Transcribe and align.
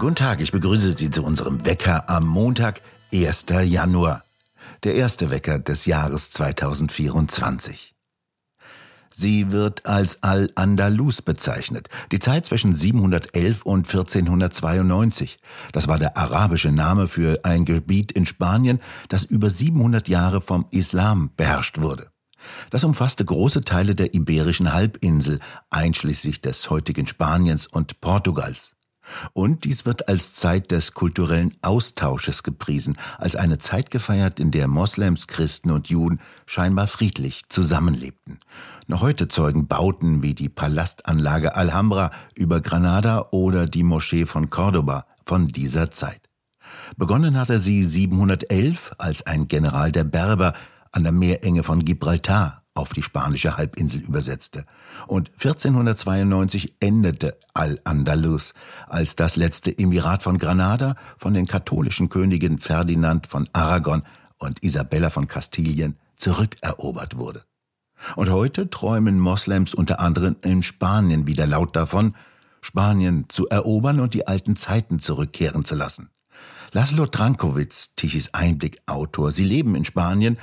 Guten 0.00 0.14
Tag, 0.14 0.40
ich 0.40 0.50
begrüße 0.50 0.96
Sie 0.96 1.10
zu 1.10 1.22
unserem 1.22 1.66
Wecker 1.66 2.08
am 2.08 2.26
Montag, 2.26 2.80
1. 3.12 3.44
Januar. 3.64 4.24
Der 4.82 4.94
erste 4.94 5.28
Wecker 5.28 5.58
des 5.58 5.84
Jahres 5.84 6.30
2024. 6.30 7.94
Sie 9.12 9.52
wird 9.52 9.84
als 9.84 10.22
Al-Andalus 10.22 11.20
bezeichnet, 11.20 11.90
die 12.12 12.18
Zeit 12.18 12.46
zwischen 12.46 12.74
711 12.74 13.60
und 13.60 13.86
1492. 13.86 15.38
Das 15.72 15.86
war 15.86 15.98
der 15.98 16.16
arabische 16.16 16.72
Name 16.72 17.06
für 17.06 17.44
ein 17.44 17.66
Gebiet 17.66 18.10
in 18.10 18.24
Spanien, 18.24 18.80
das 19.10 19.24
über 19.24 19.50
700 19.50 20.08
Jahre 20.08 20.40
vom 20.40 20.64
Islam 20.70 21.28
beherrscht 21.36 21.82
wurde. 21.82 22.10
Das 22.70 22.84
umfasste 22.84 23.26
große 23.26 23.64
Teile 23.64 23.94
der 23.94 24.14
iberischen 24.14 24.72
Halbinsel, 24.72 25.40
einschließlich 25.68 26.40
des 26.40 26.70
heutigen 26.70 27.06
Spaniens 27.06 27.66
und 27.66 28.00
Portugals. 28.00 28.76
Und 29.32 29.64
dies 29.64 29.86
wird 29.86 30.08
als 30.08 30.34
Zeit 30.34 30.70
des 30.70 30.94
kulturellen 30.94 31.54
Austausches 31.62 32.42
gepriesen, 32.42 32.96
als 33.18 33.36
eine 33.36 33.58
Zeit 33.58 33.90
gefeiert, 33.90 34.38
in 34.38 34.50
der 34.50 34.68
Moslems, 34.68 35.26
Christen 35.26 35.70
und 35.70 35.88
Juden 35.88 36.20
scheinbar 36.46 36.86
friedlich 36.86 37.48
zusammenlebten. 37.48 38.38
Noch 38.86 39.02
heute 39.02 39.28
zeugen 39.28 39.66
Bauten 39.66 40.22
wie 40.22 40.34
die 40.34 40.48
Palastanlage 40.48 41.56
Alhambra 41.56 42.10
über 42.34 42.60
Granada 42.60 43.28
oder 43.30 43.66
die 43.66 43.82
Moschee 43.82 44.26
von 44.26 44.50
Cordoba 44.50 45.06
von 45.24 45.48
dieser 45.48 45.90
Zeit. 45.90 46.28
Begonnen 46.96 47.38
hatte 47.38 47.58
sie 47.58 47.84
711 47.84 48.92
als 48.98 49.26
ein 49.26 49.48
General 49.48 49.90
der 49.90 50.04
Berber 50.04 50.54
an 50.92 51.02
der 51.04 51.12
Meerenge 51.12 51.62
von 51.62 51.84
Gibraltar 51.84 52.59
auf 52.80 52.92
die 52.92 53.02
spanische 53.02 53.56
Halbinsel 53.56 54.00
übersetzte. 54.00 54.64
Und 55.06 55.30
1492 55.34 56.74
endete 56.80 57.38
Al-Andalus 57.54 58.54
als 58.88 59.14
das 59.16 59.36
letzte 59.36 59.76
Emirat 59.76 60.22
von 60.22 60.38
Granada 60.38 60.96
von 61.16 61.34
den 61.34 61.46
katholischen 61.46 62.08
Königen 62.08 62.58
Ferdinand 62.58 63.26
von 63.26 63.48
Aragon 63.52 64.02
und 64.38 64.64
Isabella 64.64 65.10
von 65.10 65.28
Kastilien 65.28 65.96
zurückerobert 66.16 67.16
wurde. 67.16 67.44
Und 68.16 68.30
heute 68.30 68.70
träumen 68.70 69.20
Moslems 69.20 69.74
unter 69.74 70.00
anderem 70.00 70.36
in 70.42 70.62
Spanien 70.62 71.26
wieder 71.26 71.46
laut 71.46 71.76
davon, 71.76 72.14
Spanien 72.62 73.26
zu 73.28 73.48
erobern 73.48 74.00
und 74.00 74.14
die 74.14 74.26
alten 74.26 74.56
Zeiten 74.56 74.98
zurückkehren 74.98 75.64
zu 75.64 75.74
lassen. 75.74 76.10
Laszlo 76.72 77.06
Trankowitz, 77.06 77.94
Tichys 77.94 78.32
Einblick-Autor, 78.32 79.32
sie 79.32 79.44
leben 79.44 79.74
in 79.74 79.84
Spanien, 79.84 80.38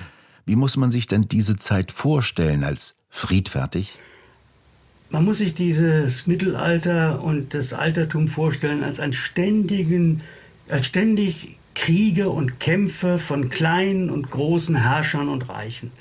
wie 0.48 0.56
muss 0.56 0.78
man 0.78 0.92
sich 0.92 1.08
denn 1.08 1.28
diese 1.28 1.58
Zeit 1.58 1.92
vorstellen 1.92 2.64
als 2.64 2.96
friedfertig? 3.10 4.00
Man 5.10 5.26
muss 5.26 5.38
sich 5.38 5.54
dieses 5.54 6.26
Mittelalter 6.26 7.22
und 7.22 7.54
das 7.54 7.74
Altertum 7.74 8.30
vorstellen 8.30 8.84
als 8.84 9.00
einen 9.00 9.14
ständigen, 9.14 10.24
als 10.70 10.88
ständig 10.88 11.58
Kriege 11.76 12.30
und 12.30 12.60
Kämpfe 12.60 13.20
von 13.20 13.50
kleinen 13.50 14.10
und 14.10 14.32
großen 14.32 14.76
Herrschern 14.76 15.30
und 15.30 15.48
Reichen. 15.50 15.92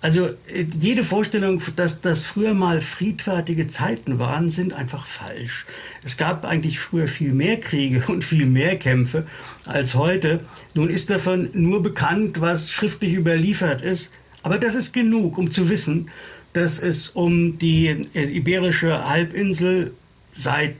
Also 0.00 0.26
äh, 0.26 0.64
jede 0.78 1.02
Vorstellung, 1.02 1.60
dass 1.76 2.00
das 2.00 2.24
früher 2.24 2.54
mal 2.54 2.80
friedfertige 2.80 3.66
Zeiten 3.66 4.18
waren, 4.18 4.50
sind 4.50 4.72
einfach 4.72 5.04
falsch. 5.06 5.66
Es 6.04 6.16
gab 6.16 6.44
eigentlich 6.44 6.78
früher 6.78 7.08
viel 7.08 7.32
mehr 7.32 7.60
Kriege 7.60 8.04
und 8.06 8.24
viel 8.24 8.46
mehr 8.46 8.76
Kämpfe 8.76 9.26
als 9.66 9.94
heute. 9.94 10.40
Nun 10.74 10.88
ist 10.88 11.10
davon 11.10 11.50
nur 11.52 11.82
bekannt, 11.82 12.40
was 12.40 12.70
schriftlich 12.70 13.14
überliefert 13.14 13.82
ist. 13.82 14.12
Aber 14.42 14.58
das 14.58 14.76
ist 14.76 14.92
genug, 14.92 15.36
um 15.36 15.50
zu 15.50 15.68
wissen, 15.68 16.10
dass 16.52 16.80
es 16.80 17.08
um 17.08 17.58
die 17.58 18.06
äh, 18.14 18.24
iberische 18.24 19.08
Halbinsel 19.08 19.92
seit 20.36 20.76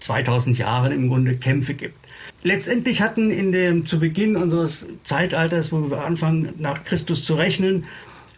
2000 0.00 0.58
Jahren 0.58 0.92
im 0.92 1.08
Grunde 1.08 1.36
Kämpfe 1.36 1.74
gibt. 1.74 1.98
Letztendlich 2.44 3.02
hatten 3.02 3.30
in 3.30 3.52
dem, 3.52 3.86
zu 3.86 4.00
Beginn 4.00 4.36
unseres 4.36 4.86
Zeitalters, 5.04 5.70
wo 5.70 5.90
wir 5.90 6.04
anfangen, 6.04 6.54
nach 6.58 6.84
Christus 6.84 7.24
zu 7.24 7.34
rechnen, 7.34 7.84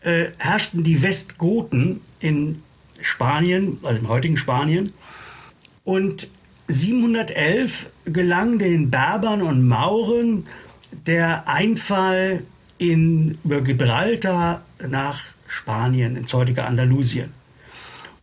äh, 0.04 0.26
herrschten 0.38 0.84
die 0.84 1.02
Westgoten 1.02 2.00
in 2.20 2.62
Spanien, 3.00 3.78
also 3.82 3.98
im 3.98 4.08
heutigen 4.08 4.36
Spanien. 4.36 4.92
Und 5.84 6.28
711 6.68 7.90
gelang 8.06 8.58
den 8.58 8.90
Berbern 8.90 9.42
und 9.42 9.66
Mauren 9.66 10.46
der 11.06 11.48
Einfall 11.48 12.42
in, 12.78 13.38
über 13.44 13.60
Gibraltar 13.60 14.62
nach 14.86 15.20
Spanien, 15.46 16.16
ins 16.16 16.32
heutige 16.32 16.64
Andalusien. 16.64 17.32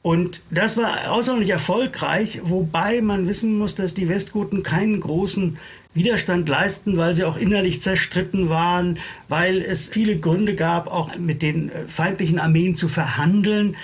Und 0.01 0.41
das 0.49 0.77
war 0.77 1.11
außerordentlich 1.11 1.51
erfolgreich, 1.51 2.41
wobei 2.43 3.01
man 3.01 3.27
wissen 3.27 3.57
muss, 3.57 3.75
dass 3.75 3.93
die 3.93 4.09
Westgoten 4.09 4.63
keinen 4.63 4.99
großen 4.99 5.57
Widerstand 5.93 6.47
leisten, 6.49 6.97
weil 6.97 7.15
sie 7.15 7.25
auch 7.25 7.37
innerlich 7.37 7.83
zerstritten 7.83 8.49
waren, 8.49 8.97
weil 9.27 9.61
es 9.61 9.89
viele 9.89 10.17
Gründe 10.17 10.55
gab, 10.55 10.87
auch 10.87 11.15
mit 11.17 11.41
den 11.41 11.69
äh, 11.69 11.85
feindlichen 11.87 12.39
Armeen 12.39 12.75
zu 12.75 12.87
verhandeln. 12.87 13.75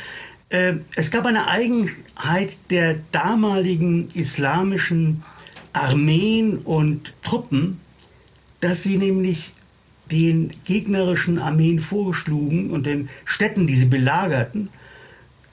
Äh, 0.50 0.76
es 0.96 1.12
gab 1.12 1.26
eine 1.26 1.48
Eigenheit 1.48 2.58
der 2.70 2.96
damaligen 3.12 4.08
islamischen 4.14 5.24
Armeen 5.74 6.60
und 6.60 7.14
Truppen, 7.24 7.80
dass 8.62 8.84
sie 8.84 8.98
nämlich 8.98 9.52
den 10.10 10.52
gegnerischen 10.64 11.38
Armeen 11.38 11.80
vorschlugen 11.80 12.72
und 12.72 12.86
den 12.86 13.10
Städten, 13.26 13.68
die 13.68 13.76
sie 13.76 13.86
belagerten, 13.86 14.70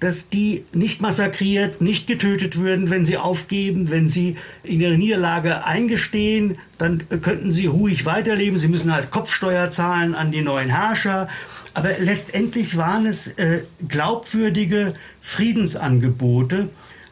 dass 0.00 0.28
die 0.28 0.64
nicht 0.72 1.00
massakriert, 1.00 1.80
nicht 1.80 2.06
getötet 2.06 2.58
würden, 2.58 2.90
wenn 2.90 3.06
sie 3.06 3.16
aufgeben, 3.16 3.90
wenn 3.90 4.08
sie 4.08 4.36
in 4.62 4.80
ihre 4.80 4.98
Niederlage 4.98 5.64
eingestehen, 5.64 6.58
dann 6.78 7.04
könnten 7.22 7.52
sie 7.52 7.66
ruhig 7.66 8.04
weiterleben. 8.04 8.58
Sie 8.58 8.68
müssen 8.68 8.92
halt 8.92 9.10
Kopfsteuer 9.10 9.70
zahlen 9.70 10.14
an 10.14 10.30
die 10.30 10.42
neuen 10.42 10.68
Herrscher. 10.68 11.28
Aber 11.72 11.90
letztendlich 11.98 12.76
waren 12.76 13.06
es 13.06 13.28
äh, 13.38 13.62
glaubwürdige 13.88 14.94
Friedensangebote, 15.22 16.68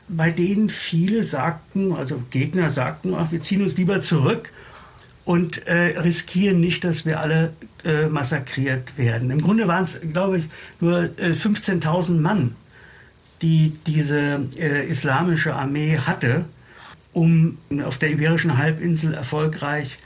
bei 0.08 0.30
denen 0.30 0.68
viele 0.68 1.24
sagten, 1.24 1.92
also 1.92 2.22
Gegner 2.30 2.70
sagten, 2.70 3.14
ach, 3.14 3.32
wir 3.32 3.42
ziehen 3.42 3.62
uns 3.62 3.76
lieber 3.76 4.02
zurück 4.02 4.52
und 5.24 5.66
äh, 5.66 5.98
riskieren 5.98 6.60
nicht, 6.60 6.84
dass 6.84 7.06
wir 7.06 7.20
alle 7.20 7.52
äh, 7.84 8.06
massakriert 8.06 8.98
werden. 8.98 9.30
Im 9.30 9.40
Grunde 9.40 9.66
waren 9.68 9.84
es, 9.84 10.00
glaube 10.12 10.38
ich, 10.38 10.44
nur 10.80 11.04
äh, 11.18 11.32
15.000 11.32 12.20
Mann, 12.20 12.54
die 13.42 13.72
diese 13.86 14.46
äh, 14.56 14.86
islamische 14.88 15.54
Armee 15.54 15.98
hatte, 15.98 16.44
um 17.12 17.58
auf 17.84 17.98
der 17.98 18.10
Iberischen 18.10 18.56
Halbinsel 18.56 19.14
erfolgreich 19.14 19.98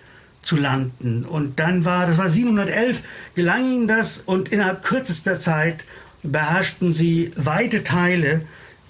zu 0.43 0.57
landen. 0.57 1.25
Und 1.25 1.59
dann 1.59 1.85
war, 1.85 2.07
das 2.07 2.19
war 2.19 2.29
711, 2.29 3.03
gelang 3.35 3.65
ihnen 3.65 3.89
das 3.89 4.19
und 4.19 4.49
innerhalb 4.49 4.83
kürzester 4.83 5.39
Zeit 5.39 5.85
beherrschten 6.23 6.93
sie 6.93 7.33
weite 7.37 7.85
Teile 7.85 8.43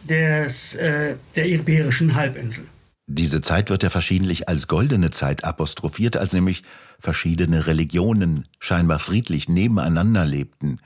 des, 0.08 0.74
äh, 0.76 1.16
der 1.34 1.46
Iberischen 1.46 2.14
Halbinsel. 2.14 2.64
Diese 3.08 3.40
Zeit 3.40 3.70
wird 3.70 3.82
ja 3.82 3.90
verschiedentlich 3.90 4.48
als 4.48 4.66
goldene 4.66 5.10
Zeit 5.10 5.44
apostrophiert, 5.44 6.16
als 6.16 6.32
nämlich 6.32 6.64
verschiedene 6.98 7.66
Religionen 7.66 8.48
scheinbar 8.58 8.98
friedlich 8.98 9.48
nebeneinander 9.48 10.24
lebten. 10.24 10.80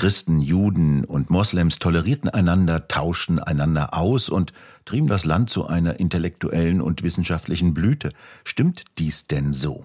Christen, 0.00 0.40
Juden 0.40 1.04
und 1.04 1.28
Moslems 1.28 1.78
tolerierten 1.78 2.30
einander, 2.30 2.88
tauschten 2.88 3.38
einander 3.38 3.92
aus 3.92 4.30
und 4.30 4.54
trieben 4.86 5.08
das 5.08 5.26
Land 5.26 5.50
zu 5.50 5.66
einer 5.66 6.00
intellektuellen 6.00 6.80
und 6.80 7.02
wissenschaftlichen 7.02 7.74
Blüte. 7.74 8.14
Stimmt 8.42 8.84
dies 8.96 9.26
denn 9.26 9.52
so? 9.52 9.84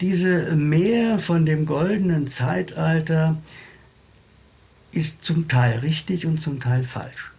Diese 0.00 0.56
Mehr 0.56 1.20
von 1.20 1.46
dem 1.46 1.64
goldenen 1.64 2.26
Zeitalter 2.26 3.36
ist 4.90 5.24
zum 5.24 5.46
Teil 5.46 5.78
richtig 5.78 6.26
und 6.26 6.42
zum 6.42 6.58
Teil 6.58 6.82
falsch. 6.82 7.31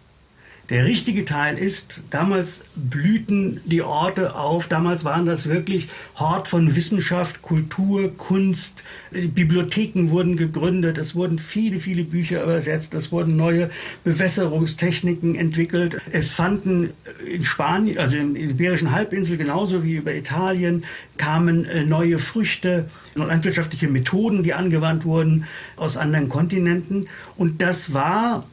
Der 0.70 0.86
richtige 0.86 1.26
Teil 1.26 1.58
ist, 1.58 2.00
damals 2.08 2.64
blühten 2.74 3.60
die 3.66 3.82
Orte 3.82 4.34
auf, 4.34 4.66
damals 4.66 5.04
waren 5.04 5.26
das 5.26 5.50
wirklich 5.50 5.88
Hort 6.14 6.48
von 6.48 6.74
Wissenschaft, 6.74 7.42
Kultur, 7.42 8.16
Kunst, 8.16 8.82
Bibliotheken 9.10 10.08
wurden 10.08 10.38
gegründet, 10.38 10.96
es 10.96 11.14
wurden 11.14 11.38
viele, 11.38 11.80
viele 11.80 12.02
Bücher 12.04 12.42
übersetzt, 12.42 12.94
es 12.94 13.12
wurden 13.12 13.36
neue 13.36 13.68
Bewässerungstechniken 14.04 15.34
entwickelt. 15.34 16.00
Es 16.10 16.32
fanden 16.32 16.94
in 17.30 17.44
Spanien, 17.44 17.98
also 17.98 18.16
in 18.16 18.32
der 18.32 18.44
Iberischen 18.44 18.90
Halbinsel 18.90 19.36
genauso 19.36 19.84
wie 19.84 19.96
über 19.96 20.14
Italien, 20.14 20.84
kamen 21.18 21.66
äh, 21.66 21.84
neue 21.84 22.18
Früchte 22.18 22.88
und 23.14 23.26
landwirtschaftliche 23.26 23.88
Methoden, 23.88 24.42
die 24.42 24.54
angewandt 24.54 25.04
wurden 25.04 25.44
aus 25.76 25.98
anderen 25.98 26.30
Kontinenten. 26.30 27.06
Und 27.36 27.60
das 27.60 27.92
war 27.92 28.44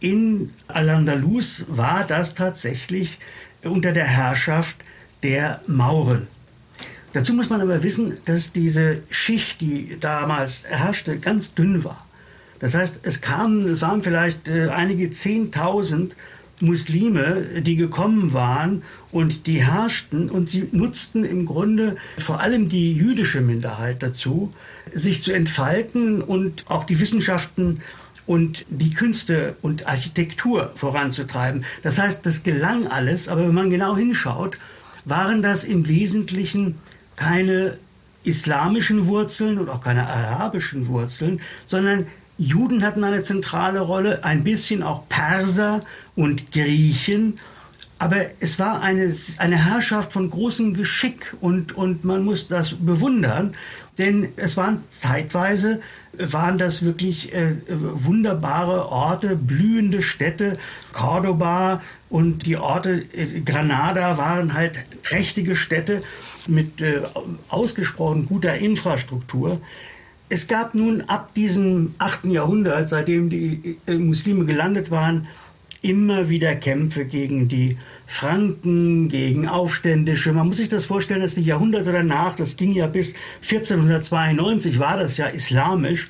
in 0.00 0.50
Al-Andalus 0.68 1.64
war 1.68 2.04
das 2.04 2.34
tatsächlich 2.34 3.18
unter 3.64 3.92
der 3.92 4.04
Herrschaft 4.04 4.76
der 5.22 5.60
Mauren. 5.66 6.28
Dazu 7.12 7.32
muss 7.32 7.50
man 7.50 7.60
aber 7.60 7.82
wissen, 7.82 8.18
dass 8.26 8.52
diese 8.52 8.98
Schicht, 9.10 9.60
die 9.60 9.96
damals 9.98 10.64
herrschte, 10.68 11.18
ganz 11.18 11.54
dünn 11.54 11.82
war. 11.84 12.06
Das 12.60 12.74
heißt, 12.74 13.00
es 13.02 13.20
kamen, 13.20 13.66
es 13.68 13.82
waren 13.82 14.02
vielleicht 14.02 14.48
äh, 14.48 14.68
einige 14.68 15.10
Zehntausend 15.10 16.16
Muslime, 16.60 17.62
die 17.62 17.76
gekommen 17.76 18.32
waren 18.32 18.82
und 19.12 19.46
die 19.46 19.64
herrschten 19.64 20.28
und 20.28 20.50
sie 20.50 20.68
nutzten 20.72 21.24
im 21.24 21.46
Grunde 21.46 21.96
vor 22.18 22.40
allem 22.40 22.68
die 22.68 22.92
jüdische 22.94 23.40
Minderheit 23.40 24.02
dazu, 24.02 24.52
sich 24.92 25.22
zu 25.22 25.32
entfalten 25.32 26.20
und 26.20 26.68
auch 26.68 26.84
die 26.84 27.00
Wissenschaften 27.00 27.80
und 28.28 28.66
die 28.68 28.90
Künste 28.90 29.56
und 29.62 29.86
Architektur 29.86 30.70
voranzutreiben. 30.76 31.64
Das 31.82 31.98
heißt, 31.98 32.26
das 32.26 32.42
gelang 32.42 32.86
alles, 32.86 33.28
aber 33.28 33.48
wenn 33.48 33.54
man 33.54 33.70
genau 33.70 33.96
hinschaut, 33.96 34.58
waren 35.06 35.40
das 35.40 35.64
im 35.64 35.88
Wesentlichen 35.88 36.74
keine 37.16 37.78
islamischen 38.24 39.06
Wurzeln 39.06 39.58
und 39.58 39.70
auch 39.70 39.82
keine 39.82 40.06
arabischen 40.06 40.88
Wurzeln, 40.88 41.40
sondern 41.68 42.06
Juden 42.36 42.84
hatten 42.84 43.02
eine 43.02 43.22
zentrale 43.22 43.80
Rolle, 43.80 44.22
ein 44.24 44.44
bisschen 44.44 44.82
auch 44.82 45.08
Perser 45.08 45.80
und 46.14 46.52
Griechen. 46.52 47.38
Aber 47.98 48.18
es 48.40 48.58
war 48.58 48.82
eine, 48.82 49.12
eine 49.38 49.56
Herrschaft 49.56 50.12
von 50.12 50.28
großem 50.28 50.74
Geschick 50.74 51.34
und, 51.40 51.74
und 51.76 52.04
man 52.04 52.24
muss 52.24 52.46
das 52.46 52.74
bewundern, 52.74 53.54
denn 53.96 54.28
es 54.36 54.58
waren 54.58 54.84
zeitweise, 54.92 55.80
waren 56.18 56.58
das 56.58 56.84
wirklich 56.84 57.32
äh, 57.32 57.54
wunderbare 57.68 58.88
Orte, 58.88 59.36
blühende 59.36 60.02
Städte. 60.02 60.58
Cordoba 60.92 61.80
und 62.08 62.46
die 62.46 62.56
Orte 62.56 63.04
äh, 63.12 63.40
Granada 63.40 64.18
waren 64.18 64.54
halt 64.54 65.02
prächtige 65.02 65.56
Städte 65.56 66.02
mit 66.46 66.80
äh, 66.80 67.02
ausgesprochen 67.48 68.26
guter 68.26 68.56
Infrastruktur. 68.56 69.60
Es 70.28 70.46
gab 70.46 70.74
nun 70.74 71.02
ab 71.02 71.32
diesem 71.34 71.94
8. 71.98 72.26
Jahrhundert, 72.26 72.90
seitdem 72.90 73.30
die 73.30 73.78
äh, 73.86 73.94
Muslime 73.94 74.44
gelandet 74.44 74.90
waren, 74.90 75.26
immer 75.82 76.28
wieder 76.28 76.54
Kämpfe 76.56 77.04
gegen 77.04 77.48
die 77.48 77.78
Franken, 78.06 79.08
gegen 79.08 79.48
Aufständische. 79.48 80.32
Man 80.32 80.48
muss 80.48 80.56
sich 80.56 80.68
das 80.68 80.86
vorstellen, 80.86 81.20
dass 81.20 81.34
die 81.34 81.42
Jahrhunderte 81.42 81.92
danach, 81.92 82.36
das 82.36 82.56
ging 82.56 82.72
ja 82.72 82.86
bis 82.86 83.14
1492, 83.42 84.78
war 84.78 84.96
das 84.96 85.16
ja 85.16 85.26
islamisch. 85.26 86.08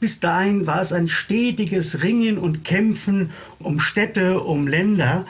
Bis 0.00 0.20
dahin 0.20 0.66
war 0.66 0.80
es 0.80 0.92
ein 0.92 1.08
stetiges 1.08 2.02
Ringen 2.02 2.38
und 2.38 2.64
Kämpfen 2.64 3.30
um 3.58 3.80
Städte, 3.80 4.40
um 4.40 4.66
Länder. 4.66 5.26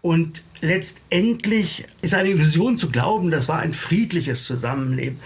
Und 0.00 0.42
letztendlich 0.60 1.84
ist 2.02 2.14
eine 2.14 2.30
Illusion 2.30 2.78
zu 2.78 2.90
glauben, 2.90 3.30
das 3.30 3.48
war 3.48 3.58
ein 3.58 3.74
friedliches 3.74 4.44
Zusammenleben. 4.44 5.18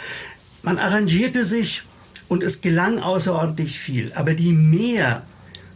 Man 0.62 0.78
arrangierte 0.78 1.44
sich 1.44 1.82
und 2.28 2.42
es 2.42 2.60
gelang 2.60 2.98
außerordentlich 2.98 3.78
viel. 3.78 4.12
Aber 4.14 4.34
die 4.34 4.52
Mehr, 4.52 5.22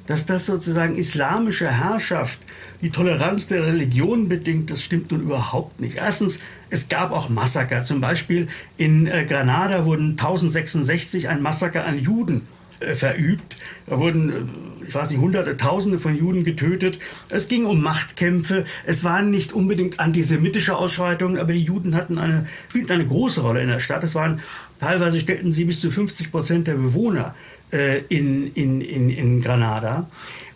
dass 0.06 0.26
das 0.26 0.46
sozusagen 0.46 0.96
islamische 0.96 1.70
Herrschaft 1.70 2.40
die 2.80 2.90
Toleranz 2.90 3.48
der 3.48 3.64
Religion 3.64 4.28
bedingt, 4.28 4.70
das 4.70 4.82
stimmt 4.82 5.10
nun 5.10 5.22
überhaupt 5.22 5.80
nicht. 5.80 5.96
Erstens, 5.96 6.40
es 6.68 6.88
gab 6.88 7.12
auch 7.12 7.28
Massaker. 7.28 7.84
Zum 7.84 8.00
Beispiel 8.00 8.48
in 8.76 9.06
äh, 9.06 9.24
Granada 9.24 9.84
wurden 9.84 10.10
1066 10.10 11.28
ein 11.28 11.40
Massaker 11.42 11.86
an 11.86 11.98
Juden 11.98 12.42
äh, 12.80 12.94
verübt. 12.94 13.56
Da 13.86 13.98
wurden, 13.98 14.30
äh, 14.30 14.86
ich 14.86 14.94
weiß 14.94 15.10
nicht, 15.10 15.20
Hunderte, 15.20 15.56
Tausende 15.56 15.98
von 15.98 16.16
Juden 16.16 16.44
getötet. 16.44 16.98
Es 17.30 17.48
ging 17.48 17.64
um 17.64 17.80
Machtkämpfe. 17.80 18.66
Es 18.84 19.04
waren 19.04 19.30
nicht 19.30 19.52
unbedingt 19.52 19.98
antisemitische 19.98 20.76
Ausschreitungen, 20.76 21.38
aber 21.38 21.54
die 21.54 21.62
Juden 21.62 21.94
hatten 21.94 22.18
eine, 22.18 22.46
spielten 22.68 22.92
eine 22.92 23.06
große 23.06 23.40
Rolle 23.40 23.62
in 23.62 23.68
der 23.68 23.80
Stadt. 23.80 24.04
Es 24.04 24.14
waren 24.14 24.42
Teilweise 24.80 25.20
stellten 25.20 25.52
sie 25.52 25.64
bis 25.64 25.80
zu 25.80 25.90
50 25.90 26.30
Prozent 26.30 26.66
der 26.66 26.74
Bewohner 26.74 27.34
äh, 27.72 27.98
in, 28.08 28.52
in, 28.54 28.80
in, 28.80 29.10
in 29.10 29.42
Granada. 29.42 30.08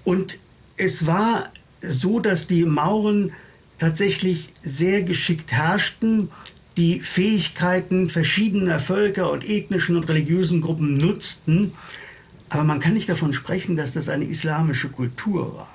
Und 0.04 0.38
es 0.76 1.06
war 1.06 1.50
so, 1.82 2.20
dass 2.20 2.46
die 2.46 2.64
Mauren 2.64 3.32
tatsächlich 3.78 4.48
sehr 4.62 5.02
geschickt 5.02 5.52
herrschten, 5.52 6.28
die 6.76 7.00
Fähigkeiten 7.00 8.08
verschiedener 8.08 8.78
Völker 8.78 9.30
und 9.30 9.48
ethnischen 9.48 9.96
und 9.96 10.08
religiösen 10.08 10.60
Gruppen 10.60 10.96
nutzten. 10.96 11.72
Aber 12.48 12.64
man 12.64 12.80
kann 12.80 12.94
nicht 12.94 13.08
davon 13.08 13.32
sprechen, 13.32 13.76
dass 13.76 13.92
das 13.92 14.08
eine 14.08 14.24
islamische 14.24 14.88
Kultur 14.88 15.54
war. 15.56 15.68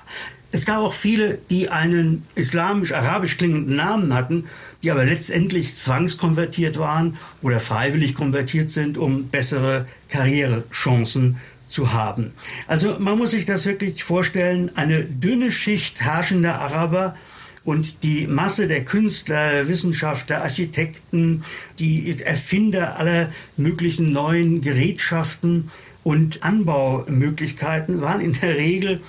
Es 0.52 0.64
gab 0.64 0.78
auch 0.78 0.94
viele, 0.94 1.38
die 1.50 1.68
einen 1.68 2.24
islamisch-arabisch 2.34 3.36
klingenden 3.36 3.76
Namen 3.76 4.14
hatten, 4.14 4.44
die 4.86 4.92
aber 4.92 5.04
letztendlich 5.04 5.74
zwangskonvertiert 5.74 6.78
waren 6.78 7.16
oder 7.42 7.58
freiwillig 7.58 8.14
konvertiert 8.14 8.70
sind, 8.70 8.98
um 8.98 9.26
bessere 9.26 9.88
Karrierechancen 10.10 11.38
zu 11.68 11.92
haben. 11.92 12.30
Also 12.68 12.96
man 13.00 13.18
muss 13.18 13.32
sich 13.32 13.46
das 13.46 13.66
wirklich 13.66 14.04
vorstellen, 14.04 14.70
eine 14.76 15.02
dünne 15.02 15.50
Schicht 15.50 16.02
herrschender 16.02 16.60
Araber 16.60 17.16
und 17.64 18.04
die 18.04 18.28
Masse 18.28 18.68
der 18.68 18.84
Künstler, 18.84 19.66
Wissenschaftler, 19.66 20.42
Architekten, 20.42 21.42
die 21.80 22.20
Erfinder 22.20 22.96
aller 22.96 23.32
möglichen 23.56 24.12
neuen 24.12 24.60
Gerätschaften 24.62 25.72
und 26.04 26.44
Anbaumöglichkeiten 26.44 28.02
waren 28.02 28.20
in 28.20 28.34
der 28.34 28.54
Regel 28.54 29.00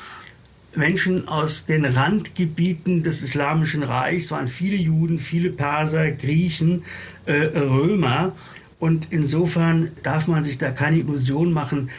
Menschen 0.75 1.27
aus 1.27 1.65
den 1.65 1.85
Randgebieten 1.85 3.03
des 3.03 3.21
Islamischen 3.21 3.83
Reichs, 3.83 4.31
waren 4.31 4.47
viele 4.47 4.75
Juden, 4.75 5.19
viele 5.19 5.49
Perser, 5.49 6.11
Griechen, 6.11 6.83
äh, 7.25 7.33
Römer. 7.57 8.33
Und 8.79 9.07
insofern 9.09 9.89
darf 10.03 10.27
man 10.27 10.43
sich 10.43 10.57
da 10.57 10.71
keine 10.71 10.97
Illusion 10.97 11.51
machen. 11.51 11.89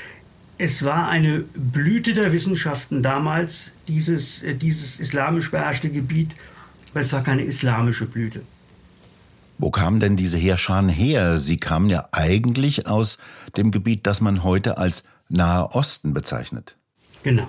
Es 0.58 0.84
war 0.84 1.08
eine 1.08 1.44
Blüte 1.54 2.14
der 2.14 2.32
Wissenschaften 2.32 3.02
damals, 3.02 3.72
dieses, 3.88 4.42
äh, 4.42 4.54
dieses 4.54 5.00
islamisch 5.00 5.50
beherrschte 5.50 5.90
Gebiet, 5.90 6.30
aber 6.92 7.00
es 7.00 7.12
war 7.12 7.22
keine 7.22 7.42
islamische 7.42 8.06
Blüte. 8.06 8.42
Wo 9.60 9.72
kamen 9.72 9.98
denn 9.98 10.14
diese 10.14 10.38
Heerscharen 10.38 10.88
her? 10.88 11.40
Sie 11.40 11.56
kamen 11.56 11.90
ja 11.90 12.08
eigentlich 12.12 12.86
aus 12.86 13.18
dem 13.56 13.72
Gebiet, 13.72 14.06
das 14.06 14.20
man 14.20 14.44
heute 14.44 14.78
als 14.78 15.02
Nahe 15.28 15.72
Osten 15.72 16.14
bezeichnet. 16.14 16.76
Genau 17.24 17.48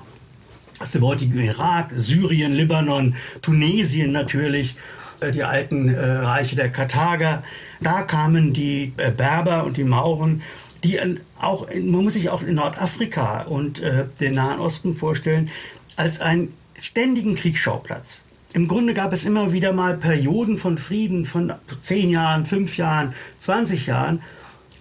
aus 0.79 0.91
dem 0.91 1.03
heutigen 1.03 1.39
Irak, 1.39 1.91
Syrien, 1.95 2.53
Libanon, 2.53 3.15
Tunesien 3.41 4.11
natürlich, 4.11 4.75
äh, 5.19 5.31
die 5.31 5.43
alten 5.43 5.89
äh, 5.93 5.99
Reiche 5.99 6.55
der 6.55 6.69
Karthager. 6.69 7.43
Da 7.81 8.03
kamen 8.03 8.53
die 8.53 8.93
äh, 8.97 9.11
Berber 9.11 9.65
und 9.65 9.77
die 9.77 9.83
Mauren, 9.83 10.41
die 10.83 10.99
auch, 11.39 11.67
man 11.73 12.03
muss 12.03 12.13
sich 12.13 12.29
auch 12.29 12.41
in 12.41 12.55
Nordafrika 12.55 13.41
und 13.41 13.81
den 14.21 14.35
Nahen 14.35 14.61
Osten 14.61 14.95
vorstellen, 14.95 15.49
als 15.97 16.21
einen 16.21 16.53
ständigen 16.81 17.35
Kriegsschauplatz. 17.35 18.23
Im 18.53 18.69
Grunde 18.69 18.93
gab 18.93 19.11
es 19.11 19.25
immer 19.25 19.51
wieder 19.51 19.73
mal 19.73 19.97
Perioden 19.97 20.57
von 20.57 20.77
Frieden 20.77 21.25
von 21.25 21.51
zehn 21.81 22.09
Jahren, 22.09 22.45
fünf 22.45 22.77
Jahren, 22.77 23.13
20 23.39 23.87
Jahren. 23.87 24.21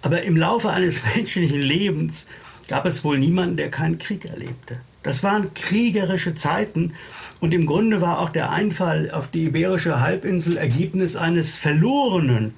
Aber 0.01 0.21
im 0.21 0.37
Laufe 0.37 0.69
eines 0.69 1.03
menschlichen 1.15 1.61
Lebens 1.61 2.27
gab 2.69 2.85
es 2.85 3.03
wohl 3.03 3.19
niemanden, 3.19 3.57
der 3.57 3.69
keinen 3.69 3.99
Krieg 3.99 4.23
erlebte. 4.23 4.77
Das 5.03 5.23
waren 5.23 5.53
kriegerische 5.53 6.35
Zeiten 6.35 6.93
und 7.39 7.53
im 7.53 7.65
Grunde 7.65 8.01
war 8.01 8.19
auch 8.19 8.29
der 8.29 8.49
Einfall 8.49 9.11
auf 9.11 9.29
die 9.29 9.45
Iberische 9.45 10.01
Halbinsel 10.01 10.57
Ergebnis 10.57 11.15
eines 11.15 11.57
verlorenen 11.57 12.53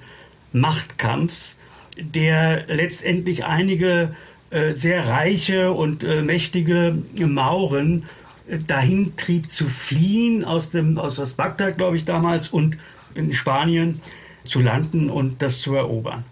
Machtkampfs, 0.52 1.56
der 1.96 2.64
letztendlich 2.66 3.44
einige 3.44 4.14
äh, 4.50 4.72
sehr 4.74 5.06
reiche 5.06 5.72
und 5.72 6.04
äh, 6.04 6.22
mächtige 6.22 6.98
Mauren 7.16 8.04
äh, 8.48 8.58
dahin 8.58 9.16
trieb 9.16 9.52
zu 9.52 9.68
fliehen 9.68 10.44
aus 10.44 10.70
dem 10.70 10.98
aus, 10.98 11.18
aus 11.18 11.34
Bagdad, 11.34 11.76
glaube 11.76 11.96
ich 11.96 12.04
damals 12.04 12.48
und 12.48 12.76
in 13.14 13.32
Spanien 13.34 14.00
zu 14.46 14.60
landen 14.60 15.10
und 15.10 15.42
das 15.42 15.60
zu 15.60 15.74
erobern. 15.74 16.24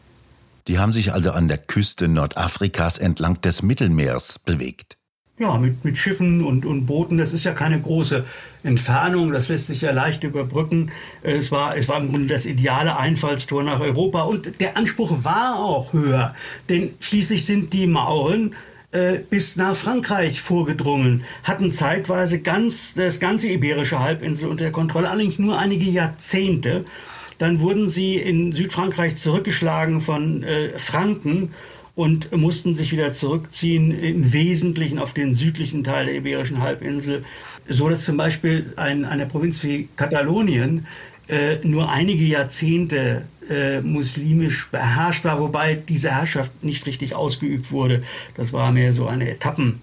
Die 0.66 0.78
haben 0.78 0.92
sich 0.92 1.12
also 1.12 1.30
an 1.30 1.48
der 1.48 1.58
Küste 1.58 2.08
Nordafrikas 2.08 2.98
entlang 2.98 3.40
des 3.40 3.62
Mittelmeers 3.62 4.38
bewegt. 4.38 4.96
Ja, 5.40 5.56
mit, 5.56 5.86
mit 5.86 5.96
Schiffen 5.96 6.44
und, 6.44 6.66
und 6.66 6.84
Booten, 6.84 7.16
das 7.16 7.32
ist 7.32 7.44
ja 7.44 7.52
keine 7.52 7.80
große 7.80 8.26
Entfernung, 8.62 9.32
das 9.32 9.48
lässt 9.48 9.68
sich 9.68 9.80
ja 9.80 9.90
leicht 9.90 10.22
überbrücken. 10.22 10.90
Es 11.22 11.50
war, 11.50 11.78
es 11.78 11.88
war 11.88 11.98
im 11.98 12.10
Grunde 12.10 12.34
das 12.34 12.44
ideale 12.44 12.98
Einfallstor 12.98 13.62
nach 13.62 13.80
Europa 13.80 14.24
und 14.24 14.60
der 14.60 14.76
Anspruch 14.76 15.24
war 15.24 15.58
auch 15.58 15.94
höher, 15.94 16.34
denn 16.68 16.90
schließlich 17.00 17.46
sind 17.46 17.72
die 17.72 17.86
Mauren 17.86 18.54
äh, 18.92 19.20
bis 19.30 19.56
nach 19.56 19.74
Frankreich 19.74 20.42
vorgedrungen, 20.42 21.24
hatten 21.42 21.72
zeitweise 21.72 22.40
ganz, 22.40 22.92
das 22.92 23.18
ganze 23.18 23.48
iberische 23.48 23.98
Halbinsel 23.98 24.46
unter 24.46 24.70
Kontrolle, 24.70 25.08
allerdings 25.08 25.38
nur 25.38 25.58
einige 25.58 25.86
Jahrzehnte. 25.86 26.84
Dann 27.38 27.60
wurden 27.60 27.88
sie 27.88 28.16
in 28.16 28.52
Südfrankreich 28.52 29.16
zurückgeschlagen 29.16 30.02
von 30.02 30.42
äh, 30.42 30.78
Franken 30.78 31.54
und 31.94 32.32
mussten 32.36 32.74
sich 32.74 32.92
wieder 32.92 33.12
zurückziehen, 33.12 33.92
im 33.92 34.32
Wesentlichen 34.32 34.98
auf 34.98 35.12
den 35.12 35.34
südlichen 35.34 35.84
Teil 35.84 36.06
der 36.06 36.14
Iberischen 36.14 36.62
Halbinsel, 36.62 37.24
so 37.68 37.88
dass 37.88 38.04
zum 38.04 38.16
Beispiel 38.16 38.72
ein, 38.76 39.04
eine 39.04 39.26
Provinz 39.26 39.62
wie 39.62 39.88
Katalonien 39.96 40.86
äh, 41.28 41.58
nur 41.62 41.88
einige 41.90 42.24
Jahrzehnte 42.24 43.22
äh, 43.48 43.80
muslimisch 43.80 44.68
beherrscht 44.70 45.24
war, 45.24 45.40
wobei 45.40 45.74
diese 45.74 46.10
Herrschaft 46.10 46.64
nicht 46.64 46.86
richtig 46.86 47.14
ausgeübt 47.14 47.70
wurde. 47.70 48.02
Das 48.36 48.52
war 48.52 48.72
mehr 48.72 48.94
so 48.94 49.06
eine 49.06 49.30
Etappen, 49.30 49.80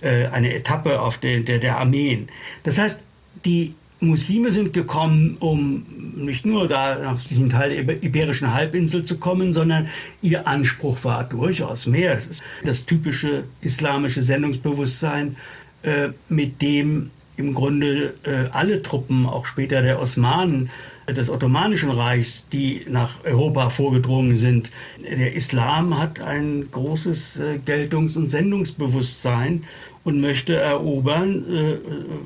äh, 0.00 0.26
eine 0.26 0.52
Etappe 0.54 1.00
auf 1.00 1.18
den, 1.18 1.44
der, 1.44 1.58
der 1.58 1.78
Armeen. 1.78 2.28
Das 2.64 2.78
heißt, 2.78 3.02
die 3.44 3.74
Muslime 4.02 4.50
sind 4.50 4.72
gekommen, 4.72 5.36
um 5.38 5.86
nicht 6.16 6.44
nur 6.44 6.68
da 6.68 6.98
nach 6.98 7.22
diesem 7.22 7.50
Teil 7.50 7.84
der 7.84 8.02
Iberischen 8.02 8.52
Halbinsel 8.52 9.04
zu 9.04 9.18
kommen, 9.18 9.52
sondern 9.52 9.88
ihr 10.20 10.46
Anspruch 10.46 11.04
war 11.04 11.24
durchaus 11.24 11.86
mehr. 11.86 12.16
Es 12.16 12.26
ist 12.26 12.42
das 12.64 12.84
typische 12.84 13.44
islamische 13.60 14.22
Sendungsbewusstsein, 14.22 15.36
äh, 15.82 16.08
mit 16.28 16.60
dem 16.62 17.10
im 17.36 17.54
Grunde 17.54 18.14
äh, 18.24 18.48
alle 18.52 18.82
Truppen, 18.82 19.26
auch 19.26 19.46
später 19.46 19.82
der 19.82 20.00
Osmanen, 20.00 20.70
des 21.08 21.30
Ottomanischen 21.30 21.90
Reichs, 21.90 22.48
die 22.48 22.86
nach 22.88 23.24
Europa 23.24 23.70
vorgedrungen 23.70 24.36
sind. 24.36 24.70
Der 25.00 25.34
Islam 25.34 25.98
hat 25.98 26.20
ein 26.20 26.68
großes 26.70 27.40
äh, 27.40 27.58
Geltungs- 27.64 28.16
und 28.16 28.28
Sendungsbewusstsein 28.28 29.64
und 30.04 30.20
möchte 30.20 30.56
erobern, 30.56 31.44
äh, 31.48 31.76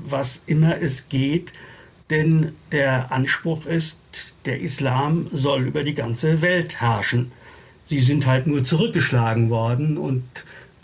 was 0.08 0.42
immer 0.46 0.80
es 0.80 1.08
geht, 1.08 1.52
denn 2.10 2.52
der 2.72 3.12
Anspruch 3.12 3.66
ist, 3.66 4.00
der 4.44 4.60
Islam 4.60 5.26
soll 5.32 5.66
über 5.66 5.82
die 5.82 5.94
ganze 5.94 6.40
Welt 6.42 6.80
herrschen. 6.80 7.32
Sie 7.88 8.00
sind 8.00 8.26
halt 8.26 8.46
nur 8.46 8.64
zurückgeschlagen 8.64 9.50
worden 9.50 9.98
und 9.98 10.24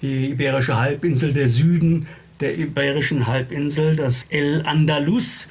die 0.02 0.30
Iberische 0.30 0.78
Halbinsel, 0.78 1.32
der 1.32 1.48
Süden 1.48 2.06
der 2.40 2.58
Iberischen 2.58 3.28
Halbinsel, 3.28 3.94
das 3.94 4.26
El 4.28 4.66
Andalus, 4.66 5.48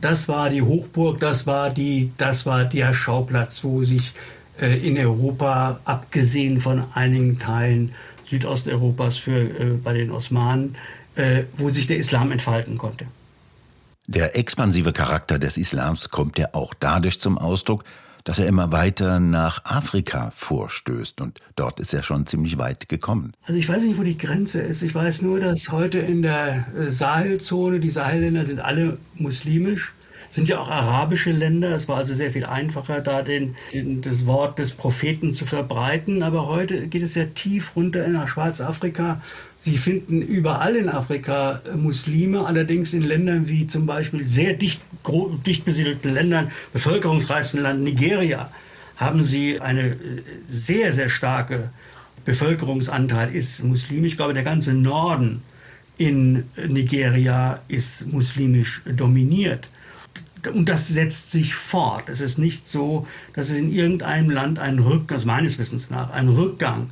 das 0.00 0.28
war 0.28 0.50
die 0.50 0.62
Hochburg, 0.62 1.20
das 1.20 1.46
war, 1.46 1.70
die, 1.70 2.10
das 2.16 2.46
war 2.46 2.64
der 2.64 2.92
Schauplatz, 2.92 3.62
wo 3.62 3.84
sich 3.84 4.12
äh, 4.60 4.86
in 4.86 4.98
Europa, 4.98 5.80
abgesehen 5.84 6.60
von 6.60 6.84
einigen 6.94 7.38
Teilen 7.38 7.92
Südosteuropas 8.28 9.16
für, 9.16 9.40
äh, 9.40 9.78
bei 9.82 9.92
den 9.94 10.10
Osmanen, 10.10 10.76
äh, 11.16 11.44
wo 11.56 11.70
sich 11.70 11.86
der 11.86 11.98
Islam 11.98 12.32
entfalten 12.32 12.78
konnte. 12.78 13.06
Der 14.06 14.36
expansive 14.36 14.92
Charakter 14.92 15.38
des 15.38 15.56
Islams 15.56 16.10
kommt 16.10 16.38
ja 16.38 16.48
auch 16.52 16.74
dadurch 16.74 17.20
zum 17.20 17.38
Ausdruck, 17.38 17.84
dass 18.24 18.38
er 18.38 18.46
immer 18.46 18.72
weiter 18.72 19.20
nach 19.20 19.64
Afrika 19.64 20.30
vorstößt. 20.34 21.20
Und 21.20 21.40
dort 21.56 21.78
ist 21.78 21.92
er 21.94 22.02
schon 22.02 22.26
ziemlich 22.26 22.58
weit 22.58 22.88
gekommen. 22.88 23.32
Also 23.44 23.58
ich 23.58 23.68
weiß 23.68 23.82
nicht, 23.84 23.98
wo 23.98 24.02
die 24.02 24.18
Grenze 24.18 24.60
ist. 24.60 24.82
Ich 24.82 24.94
weiß 24.94 25.22
nur, 25.22 25.40
dass 25.40 25.70
heute 25.70 25.98
in 25.98 26.22
der 26.22 26.66
äh, 26.76 26.90
Sahelzone, 26.90 27.80
die 27.80 27.90
Sahelländer 27.90 28.46
sind 28.46 28.60
alle 28.60 28.98
muslimisch, 29.14 29.92
sind 30.34 30.48
ja 30.48 30.58
auch 30.58 30.68
arabische 30.68 31.30
Länder. 31.30 31.70
Es 31.74 31.86
war 31.86 31.98
also 31.98 32.14
sehr 32.14 32.32
viel 32.32 32.44
einfacher, 32.44 33.00
da 33.00 33.22
den, 33.22 33.54
den, 33.72 34.02
das 34.02 34.26
Wort 34.26 34.58
des 34.58 34.72
Propheten 34.72 35.32
zu 35.32 35.46
verbreiten. 35.46 36.22
Aber 36.24 36.48
heute 36.48 36.88
geht 36.88 37.02
es 37.02 37.14
ja 37.14 37.26
tief 37.26 37.76
runter 37.76 38.08
nach 38.08 38.26
Schwarzafrika. 38.26 39.22
Sie 39.60 39.78
finden 39.78 40.20
überall 40.20 40.74
in 40.74 40.88
Afrika 40.88 41.62
äh, 41.64 41.76
Muslime, 41.76 42.46
allerdings 42.46 42.92
in 42.92 43.02
Ländern 43.02 43.48
wie 43.48 43.66
zum 43.68 43.86
Beispiel 43.86 44.26
sehr 44.26 44.54
dicht, 44.54 44.80
dicht 45.46 45.64
besiedelten 45.64 46.12
Ländern, 46.12 46.50
bevölkerungsreichsten 46.72 47.62
Land 47.62 47.82
Nigeria, 47.82 48.50
haben 48.96 49.22
sie 49.22 49.60
eine 49.60 49.90
äh, 49.90 49.96
sehr, 50.48 50.92
sehr 50.92 51.08
starke 51.08 51.70
Bevölkerungsanteil 52.24 53.34
ist 53.34 53.62
muslimisch. 53.64 54.12
Ich 54.12 54.16
glaube, 54.16 54.34
der 54.34 54.44
ganze 54.44 54.72
Norden 54.72 55.42
in 55.98 56.44
Nigeria 56.68 57.60
ist 57.68 58.10
muslimisch 58.10 58.80
dominiert. 58.86 59.68
Und 60.52 60.68
das 60.68 60.88
setzt 60.88 61.30
sich 61.30 61.54
fort. 61.54 62.08
Es 62.08 62.20
ist 62.20 62.38
nicht 62.38 62.68
so, 62.68 63.06
dass 63.34 63.50
es 63.50 63.56
in 63.56 63.72
irgendeinem 63.72 64.30
Land 64.30 64.58
einen 64.58 64.78
Rückgang, 64.78 65.18
also 65.18 65.26
meines 65.26 65.58
Wissens 65.58 65.90
nach, 65.90 66.10
einen 66.10 66.30
Rückgang 66.30 66.90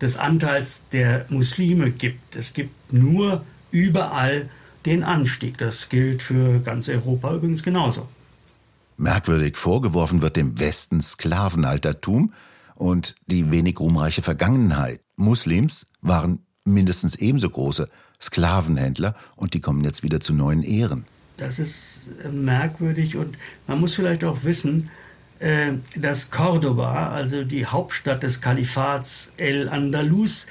des 0.00 0.16
Anteils 0.16 0.84
der 0.92 1.26
Muslime 1.28 1.90
gibt. 1.90 2.36
Es 2.36 2.52
gibt 2.52 2.92
nur 2.92 3.44
überall 3.70 4.48
den 4.86 5.02
Anstieg. 5.02 5.58
Das 5.58 5.88
gilt 5.88 6.22
für 6.22 6.60
ganz 6.60 6.88
Europa 6.88 7.34
übrigens 7.34 7.62
genauso. 7.62 8.08
Merkwürdig 8.96 9.56
vorgeworfen 9.56 10.22
wird 10.22 10.36
dem 10.36 10.58
Westen 10.58 11.00
Sklavenhaltertum 11.00 12.32
und 12.76 13.16
die 13.26 13.50
wenig 13.50 13.80
ruhmreiche 13.80 14.22
Vergangenheit. 14.22 15.00
Muslims 15.16 15.86
waren 16.00 16.40
mindestens 16.64 17.16
ebenso 17.16 17.50
große 17.50 17.88
Sklavenhändler 18.20 19.14
und 19.36 19.54
die 19.54 19.60
kommen 19.60 19.84
jetzt 19.84 20.02
wieder 20.02 20.20
zu 20.20 20.32
neuen 20.32 20.62
Ehren. 20.62 21.04
Das 21.36 21.58
ist 21.58 22.02
merkwürdig 22.30 23.16
und 23.16 23.36
man 23.66 23.80
muss 23.80 23.94
vielleicht 23.94 24.24
auch 24.24 24.44
wissen, 24.44 24.90
äh, 25.40 25.72
dass 25.96 26.30
Cordoba, 26.30 27.10
also 27.10 27.44
die 27.44 27.66
Hauptstadt 27.66 28.22
des 28.22 28.40
Kalifats 28.40 29.32
El 29.36 29.68
Andalus, 29.68 30.46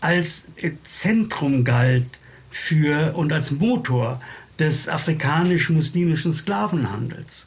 als 0.00 0.46
Zentrum 0.84 1.64
galt 1.64 2.06
für 2.50 3.14
und 3.16 3.32
als 3.32 3.52
Motor 3.52 4.20
des 4.58 4.88
afrikanisch-muslimischen 4.88 6.34
Sklavenhandels. 6.34 7.46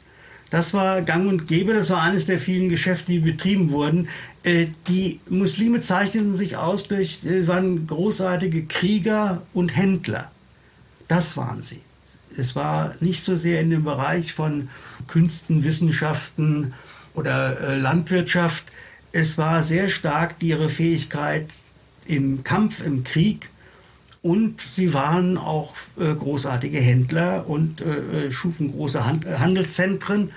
Das 0.50 0.72
war 0.74 1.02
gang 1.02 1.28
und 1.28 1.46
gäbe, 1.46 1.74
das 1.74 1.90
war 1.90 2.02
eines 2.02 2.26
der 2.26 2.38
vielen 2.40 2.68
Geschäfte, 2.68 3.12
die 3.12 3.20
betrieben 3.20 3.70
wurden. 3.70 4.08
Äh, 4.42 4.68
die 4.88 5.20
Muslime 5.28 5.82
zeichneten 5.82 6.36
sich 6.36 6.56
aus 6.56 6.88
durch, 6.88 7.24
äh, 7.24 7.46
waren 7.46 7.86
großartige 7.86 8.64
Krieger 8.64 9.42
und 9.52 9.76
Händler. 9.76 10.30
Das 11.06 11.36
waren 11.36 11.62
sie. 11.62 11.80
Es 12.38 12.54
war 12.54 12.94
nicht 13.00 13.24
so 13.24 13.36
sehr 13.36 13.60
in 13.60 13.70
dem 13.70 13.84
Bereich 13.84 14.32
von 14.32 14.68
Künsten, 15.08 15.64
Wissenschaften 15.64 16.72
oder 17.14 17.60
äh, 17.60 17.78
Landwirtschaft. 17.78 18.64
Es 19.12 19.38
war 19.38 19.62
sehr 19.62 19.88
stark 19.88 20.36
ihre 20.40 20.68
Fähigkeit 20.68 21.48
im 22.06 22.44
Kampf, 22.44 22.84
im 22.84 23.04
Krieg. 23.04 23.50
Und 24.22 24.60
sie 24.74 24.94
waren 24.94 25.36
auch 25.36 25.74
äh, 25.98 26.14
großartige 26.14 26.78
Händler 26.78 27.48
und 27.48 27.80
äh, 27.80 28.26
äh 28.26 28.32
schufen 28.32 28.72
große 28.72 29.04
Hand 29.04 29.26
Handelszentren 29.26 30.30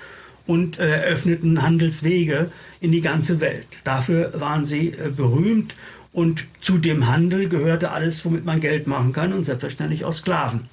und 0.48 0.80
äh, 0.80 1.04
eröffneten 1.04 1.62
Handelswege 1.62 2.52
in 2.80 2.92
die 2.92 3.02
ganze 3.02 3.40
Welt. 3.42 3.68
Dafür 3.84 4.40
waren 4.40 4.66
sie 4.66 4.90
äh, 4.90 5.10
berühmt 5.16 5.76
und 6.12 6.46
zu 6.62 6.78
dem 6.78 7.08
Handel 7.08 7.48
gehörte 7.48 7.92
alles, 7.92 8.26
womit 8.26 8.46
man 8.46 8.60
Geld 8.60 8.88
machen 8.88 9.14
kann 9.14 9.34
und 9.34 9.46
selbstverständlich 9.46 10.04
auch 10.04 10.14
Sklaven. 10.14 10.70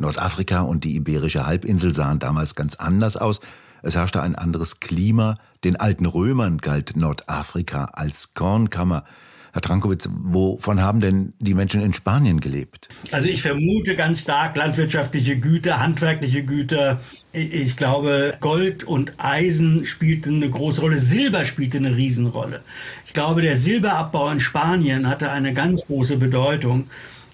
Nordafrika 0.00 0.62
und 0.62 0.84
die 0.84 0.96
Iberische 0.96 1.46
Halbinsel 1.46 1.92
sahen 1.92 2.18
damals 2.18 2.54
ganz 2.54 2.74
anders 2.74 3.16
aus. 3.16 3.40
Es 3.82 3.96
herrschte 3.96 4.22
ein 4.22 4.34
anderes 4.34 4.80
Klima. 4.80 5.38
Den 5.64 5.76
alten 5.76 6.06
Römern 6.06 6.58
galt 6.58 6.96
Nordafrika 6.96 7.86
als 7.92 8.34
Kornkammer. 8.34 9.04
Herr 9.52 9.62
Trankowitz, 9.62 10.08
wovon 10.12 10.80
haben 10.80 11.00
denn 11.00 11.32
die 11.40 11.54
Menschen 11.54 11.80
in 11.80 11.92
Spanien 11.92 12.40
gelebt? 12.40 12.88
Also 13.10 13.28
ich 13.28 13.42
vermute 13.42 13.96
ganz 13.96 14.20
stark 14.20 14.56
landwirtschaftliche 14.56 15.40
Güter, 15.40 15.80
handwerkliche 15.80 16.44
Güter. 16.44 17.00
Ich 17.32 17.76
glaube, 17.76 18.34
Gold 18.40 18.84
und 18.84 19.14
Eisen 19.18 19.86
spielten 19.86 20.36
eine 20.36 20.50
große 20.50 20.80
Rolle, 20.80 21.00
Silber 21.00 21.44
spielte 21.44 21.78
eine 21.78 21.96
Riesenrolle. 21.96 22.60
Ich 23.06 23.12
glaube, 23.12 23.42
der 23.42 23.56
Silberabbau 23.56 24.30
in 24.30 24.40
Spanien 24.40 25.08
hatte 25.08 25.32
eine 25.32 25.52
ganz 25.52 25.86
große 25.86 26.16
Bedeutung. 26.18 26.88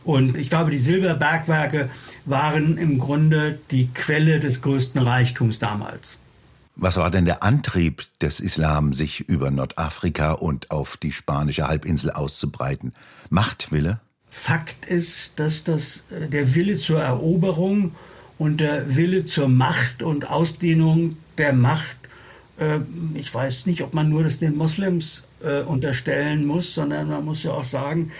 Und 0.04 0.36
ich 0.36 0.48
glaube, 0.48 0.70
die 0.70 0.78
Silberbergwerke 0.78 1.90
waren 2.26 2.76
im 2.76 2.98
Grunde 2.98 3.58
die 3.70 3.88
Quelle 3.88 4.40
des 4.40 4.62
größten 4.62 5.00
Reichtums 5.00 5.58
damals. 5.58 6.18
Was 6.74 6.98
war 6.98 7.10
denn 7.10 7.24
der 7.24 7.42
Antrieb 7.42 8.04
des 8.20 8.38
Islam, 8.38 8.92
sich 8.92 9.20
über 9.20 9.50
Nordafrika 9.50 10.32
und 10.32 10.70
auf 10.70 10.98
die 10.98 11.12
spanische 11.12 11.66
Halbinsel 11.66 12.10
auszubreiten? 12.10 12.92
Machtwille? 13.30 14.00
Fakt 14.28 14.84
ist, 14.84 15.38
dass 15.38 15.64
das 15.64 16.04
äh, 16.10 16.28
der 16.28 16.54
Wille 16.54 16.76
zur 16.76 17.00
Eroberung 17.00 17.92
und 18.36 18.60
der 18.60 18.94
Wille 18.94 19.24
zur 19.24 19.48
Macht 19.48 20.02
und 20.02 20.28
Ausdehnung 20.28 21.16
der 21.38 21.54
Macht, 21.54 21.96
äh, 22.58 22.80
ich 23.14 23.32
weiß 23.32 23.64
nicht, 23.64 23.80
ob 23.82 23.94
man 23.94 24.10
nur 24.10 24.24
das 24.24 24.38
den 24.38 24.56
Moslems 24.56 25.24
äh, 25.42 25.62
unterstellen 25.62 26.44
muss, 26.44 26.74
sondern 26.74 27.08
man 27.08 27.24
muss 27.24 27.42
ja 27.42 27.52
auch 27.52 27.64
sagen, 27.64 28.12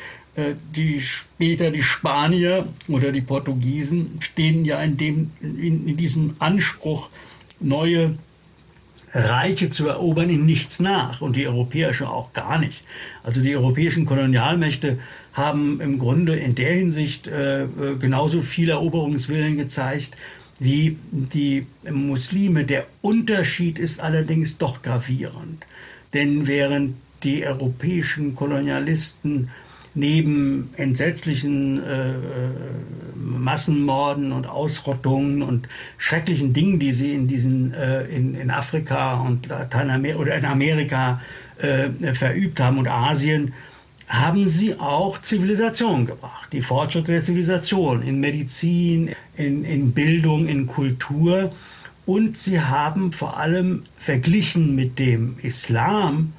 die 0.74 1.00
später 1.00 1.70
die 1.70 1.82
Spanier 1.82 2.66
oder 2.88 3.10
die 3.10 3.22
Portugiesen 3.22 4.18
stehen 4.20 4.64
ja 4.66 4.82
in, 4.82 4.96
dem, 4.98 5.30
in, 5.40 5.88
in 5.88 5.96
diesem 5.96 6.36
Anspruch, 6.38 7.08
neue 7.58 8.18
Reiche 9.12 9.70
zu 9.70 9.88
erobern 9.88 10.28
in 10.28 10.44
nichts 10.44 10.80
nach 10.80 11.20
und 11.20 11.36
die 11.36 11.46
europäische 11.46 12.08
auch 12.08 12.32
gar 12.32 12.58
nicht. 12.58 12.82
Also 13.22 13.40
die 13.40 13.56
europäischen 13.56 14.04
Kolonialmächte 14.04 14.98
haben 15.32 15.80
im 15.80 15.98
Grunde 15.98 16.36
in 16.36 16.54
der 16.54 16.72
Hinsicht 16.72 17.26
äh, 17.26 17.64
äh, 17.64 17.68
genauso 17.98 18.42
viel 18.42 18.70
Eroberungswillen 18.70 19.56
gezeigt 19.56 20.16
wie 20.58 20.96
die 21.10 21.66
Muslime. 21.90 22.64
Der 22.64 22.86
Unterschied 23.02 23.78
ist 23.78 24.00
allerdings 24.00 24.58
doch 24.58 24.82
gravierend. 24.82 25.64
Denn 26.14 26.46
während 26.46 26.94
die 27.22 27.46
europäischen 27.46 28.34
Kolonialisten 28.34 29.50
neben 29.96 30.70
entsetzlichen 30.76 31.82
äh, 31.82 32.10
äh, 32.10 32.16
Massenmorden 33.16 34.30
und 34.32 34.46
Ausrottungen 34.46 35.42
und 35.42 35.68
schrecklichen 35.96 36.52
Dingen, 36.52 36.78
die 36.78 36.92
sie 36.92 37.14
in 37.14 37.26
diesen 37.26 37.72
äh, 37.72 38.04
in, 38.04 38.34
in 38.34 38.50
Afrika 38.50 39.14
und 39.22 39.46
Lateinamerika 39.48 40.20
oder 40.20 40.36
in 40.36 40.44
Amerika 40.44 41.20
äh, 41.58 41.88
verübt 42.12 42.60
haben 42.60 42.78
und 42.78 42.88
Asien, 42.88 43.54
haben 44.06 44.48
sie 44.48 44.78
auch 44.78 45.20
Zivilisation 45.22 46.04
gebracht, 46.06 46.48
die 46.52 46.60
Fortschritte 46.60 47.12
der 47.12 47.22
Zivilisation 47.22 48.02
in 48.02 48.20
Medizin, 48.20 49.10
in, 49.36 49.64
in 49.64 49.92
Bildung, 49.92 50.46
in 50.46 50.66
Kultur. 50.66 51.52
Und 52.04 52.38
sie 52.38 52.60
haben 52.60 53.12
vor 53.12 53.38
allem 53.38 53.82
verglichen 53.98 54.76
mit 54.76 54.98
dem 54.98 55.38
Islam 55.42 56.34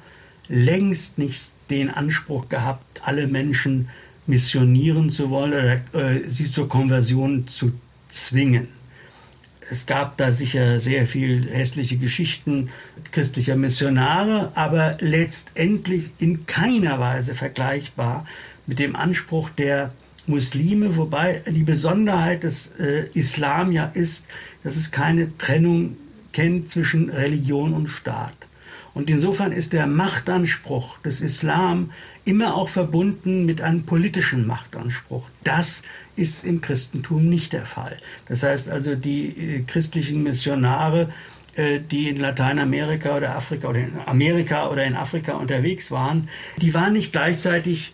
längst 0.48 1.18
nicht 1.18 1.52
den 1.70 1.90
Anspruch 1.90 2.48
gehabt, 2.48 3.02
alle 3.04 3.26
Menschen 3.26 3.88
missionieren 4.26 5.10
zu 5.10 5.30
wollen 5.30 5.80
oder 5.92 6.10
äh, 6.10 6.28
sie 6.28 6.50
zur 6.50 6.68
Konversion 6.68 7.48
zu 7.48 7.72
zwingen. 8.10 8.68
Es 9.70 9.84
gab 9.84 10.16
da 10.16 10.32
sicher 10.32 10.80
sehr 10.80 11.06
viel 11.06 11.46
hässliche 11.50 11.98
Geschichten 11.98 12.70
christlicher 13.12 13.56
Missionare, 13.56 14.52
aber 14.54 14.96
letztendlich 15.00 16.10
in 16.18 16.46
keiner 16.46 16.98
Weise 16.98 17.34
vergleichbar 17.34 18.26
mit 18.66 18.78
dem 18.78 18.96
Anspruch 18.96 19.50
der 19.50 19.92
Muslime, 20.26 20.96
wobei 20.96 21.42
die 21.46 21.64
Besonderheit 21.64 22.44
des 22.44 22.78
äh, 22.78 23.06
Islam 23.14 23.72
ja 23.72 23.86
ist, 23.86 24.28
dass 24.62 24.76
es 24.76 24.90
keine 24.90 25.36
Trennung 25.38 25.96
kennt 26.32 26.70
zwischen 26.70 27.10
Religion 27.10 27.72
und 27.72 27.88
Staat. 27.88 28.47
Und 28.94 29.10
insofern 29.10 29.52
ist 29.52 29.72
der 29.72 29.86
Machtanspruch 29.86 30.98
des 31.00 31.20
Islam 31.20 31.90
immer 32.24 32.54
auch 32.54 32.68
verbunden 32.68 33.46
mit 33.46 33.60
einem 33.60 33.84
politischen 33.84 34.46
Machtanspruch. 34.46 35.26
Das 35.44 35.82
ist 36.16 36.44
im 36.44 36.60
Christentum 36.60 37.28
nicht 37.28 37.52
der 37.52 37.64
Fall. 37.64 37.98
Das 38.28 38.42
heißt 38.42 38.68
also, 38.68 38.94
die 38.94 39.28
äh, 39.28 39.62
christlichen 39.66 40.22
Missionare, 40.22 41.12
äh, 41.54 41.80
die 41.80 42.08
in 42.08 42.16
Lateinamerika 42.16 43.16
oder 43.16 43.36
Afrika 43.36 43.68
oder 43.68 43.80
in 43.80 43.92
Amerika 44.06 44.68
oder 44.68 44.84
in 44.84 44.94
Afrika 44.94 45.34
unterwegs 45.34 45.90
waren, 45.90 46.28
die 46.58 46.74
waren 46.74 46.92
nicht 46.92 47.12
gleichzeitig 47.12 47.92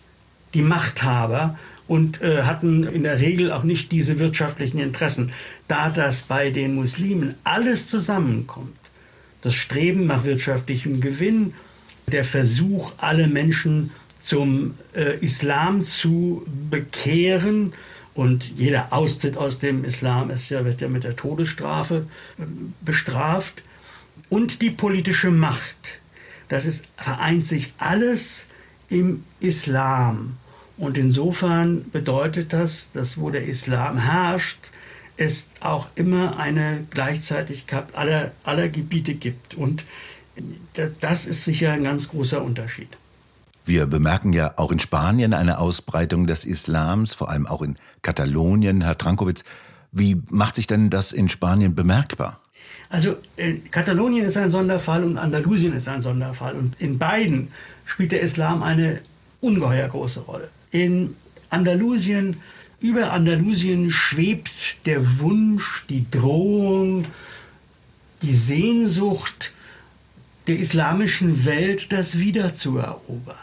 die 0.53 0.61
Machthaber 0.63 1.57
und 1.87 2.21
äh, 2.21 2.43
hatten 2.43 2.83
in 2.83 3.03
der 3.03 3.19
Regel 3.19 3.51
auch 3.51 3.63
nicht 3.63 3.91
diese 3.91 4.19
wirtschaftlichen 4.19 4.79
Interessen. 4.79 5.31
Da 5.67 5.89
das 5.89 6.23
bei 6.23 6.49
den 6.49 6.75
Muslimen 6.75 7.35
alles 7.43 7.87
zusammenkommt, 7.87 8.75
das 9.45 9.53
Streben 9.53 10.07
nach 10.07 10.25
wirtschaftlichem 10.25 11.01
Gewinn, 11.01 11.53
der 12.11 12.25
Versuch, 12.25 12.93
alle 12.97 13.27
Menschen 13.27 13.91
zum 14.23 14.73
äh, 14.93 15.17
Islam 15.19 15.83
zu 15.83 16.43
bekehren, 16.69 17.73
und 18.15 18.57
jeder 18.57 18.93
Austritt 18.93 19.35
aus 19.35 19.59
dem 19.59 19.83
Islam 19.83 20.29
ist 20.29 20.49
ja, 20.49 20.63
wird 20.63 20.79
ja 20.79 20.87
mit 20.87 21.03
der 21.03 21.17
Todesstrafe 21.17 22.07
äh, 22.39 22.43
bestraft. 22.81 23.61
Und 24.29 24.61
die 24.61 24.69
politische 24.71 25.29
Macht. 25.29 25.99
Das 26.47 26.65
ist, 26.65 26.87
vereint 26.95 27.45
sich 27.45 27.73
alles 27.77 28.47
im 28.87 29.23
Islam. 29.41 30.37
Und 30.77 30.97
insofern 30.97 31.89
bedeutet 31.91 32.53
das, 32.53 32.93
dass 32.93 33.19
wo 33.19 33.29
der 33.29 33.45
Islam 33.45 33.97
herrscht, 33.97 34.59
es 35.17 35.51
auch 35.61 35.87
immer 35.95 36.37
eine 36.37 36.85
Gleichzeitigkeit 36.89 37.85
aller, 37.93 38.31
aller 38.43 38.69
Gebiete 38.69 39.15
gibt. 39.15 39.55
Und 39.55 39.85
das 40.99 41.25
ist 41.25 41.45
sicher 41.45 41.71
ein 41.71 41.83
ganz 41.83 42.09
großer 42.09 42.43
Unterschied. 42.43 42.89
Wir 43.65 43.87
bemerken 43.87 44.33
ja 44.33 44.53
auch 44.57 44.71
in 44.71 44.79
Spanien 44.79 45.33
eine 45.33 45.57
Ausbreitung 45.57 46.27
des 46.27 46.45
Islams, 46.45 47.15
vor 47.15 47.29
allem 47.29 47.47
auch 47.47 47.61
in 47.61 47.77
Katalonien. 48.03 48.81
Herr 48.81 48.97
Trankowitz, 48.97 49.43
wie 49.91 50.21
macht 50.29 50.55
sich 50.55 50.67
denn 50.67 50.89
das 50.89 51.11
in 51.11 51.29
Spanien 51.29 51.73
bemerkbar? 51.73 52.39
Also 52.89 53.15
äh, 53.37 53.55
Katalonien 53.71 54.25
ist 54.25 54.37
ein 54.37 54.51
Sonderfall 54.51 55.03
und 55.03 55.17
Andalusien 55.17 55.73
ist 55.73 55.87
ein 55.87 56.03
Sonderfall. 56.03 56.55
Und 56.55 56.79
in 56.79 56.99
beiden 56.99 57.47
spielt 57.85 58.11
der 58.11 58.21
Islam 58.21 58.61
eine 58.61 59.01
ungeheuer 59.41 59.87
große 59.87 60.19
Rolle. 60.21 60.49
In 60.69 61.15
Andalusien, 61.49 62.37
über 62.79 63.13
Andalusien 63.13 63.91
schwebt 63.91 64.51
der 64.85 65.19
Wunsch, 65.19 65.85
die 65.89 66.05
Drohung, 66.09 67.05
die 68.21 68.35
Sehnsucht 68.35 69.53
der 70.47 70.57
islamischen 70.57 71.45
Welt, 71.45 71.91
das 71.91 72.19
wiederzuerobern 72.19 73.35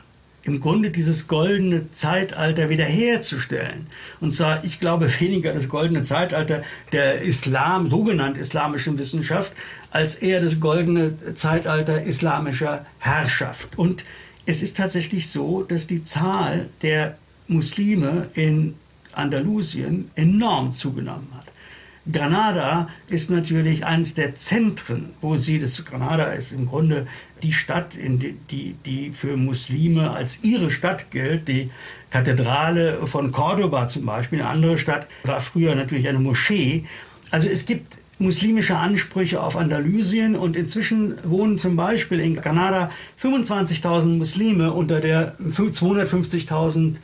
im 0.45 0.61
Grunde 0.61 0.91
dieses 0.91 1.29
goldene 1.29 1.93
Zeitalter 1.93 2.69
wiederherzustellen. 2.69 3.87
Und 4.21 4.35
zwar, 4.35 4.65
ich 4.65 4.81
glaube, 4.81 5.09
weniger 5.21 5.53
das 5.53 5.69
goldene 5.69 6.05
Zeitalter 6.05 6.63
der 6.93 7.23
Islam, 7.23 7.91
sogenannten 7.91 8.41
islamischen 8.41 8.99
Wissenschaft, 8.99 9.53
als 9.91 10.17
eher 10.17 10.41
das 10.41 10.59
goldene 10.59 11.35
Zeitalter 11.35 12.03
islamischer 12.03 12.85
Herrschaft. 12.99 13.79
Und 13.79 14.05
es 14.47 14.63
ist 14.63 14.77
tatsächlich 14.77 15.29
so, 15.29 15.63
dass 15.63 15.87
die 15.87 16.03
Zahl 16.03 16.69
der 16.83 17.17
Muslime 17.47 18.29
in 18.35 18.75
Andalusien 19.15 20.11
enorm 20.15 20.73
zugenommen 20.73 21.29
hat. 21.37 21.47
Granada 22.11 22.89
ist 23.09 23.31
natürlich 23.31 23.87
eines 23.87 24.15
der 24.15 24.35
Zentren, 24.35 25.11
wo 25.21 25.37
sie, 25.37 25.61
das 25.61 25.85
Granada 25.85 26.25
ist 26.25 26.53
im 26.53 26.67
Grunde 26.67 27.07
die 27.45 27.53
Stadt, 27.53 27.95
die, 27.95 28.35
die, 28.51 28.75
die 28.85 29.11
für 29.11 29.37
Muslime 29.37 30.11
als 30.11 30.43
ihre 30.43 30.71
Stadt 30.73 31.13
gilt. 31.13 31.47
Die 31.47 31.71
Kathedrale 32.11 33.07
von 33.07 33.31
Cordoba 33.31 33.89
zum 33.89 34.05
Beispiel, 34.05 34.41
eine 34.41 34.49
andere 34.49 34.79
Stadt, 34.79 35.07
war 35.23 35.41
früher 35.41 35.77
natürlich 35.77 36.09
eine 36.09 36.19
Moschee. 36.19 36.85
Also 37.31 37.47
es 37.49 37.67
gibt 37.67 37.99
muslimische 38.19 38.77
Ansprüche 38.77 39.41
auf 39.41 39.57
Andalusien 39.57 40.35
und 40.35 40.57
inzwischen 40.57 41.15
wohnen 41.25 41.59
zum 41.61 41.77
Beispiel 41.77 42.19
in 42.19 42.37
Granada 42.37 42.91
25.000 43.21 44.19
Muslime 44.19 44.73
unter 44.73 45.01
der 45.01 45.37
250.000 45.39 46.97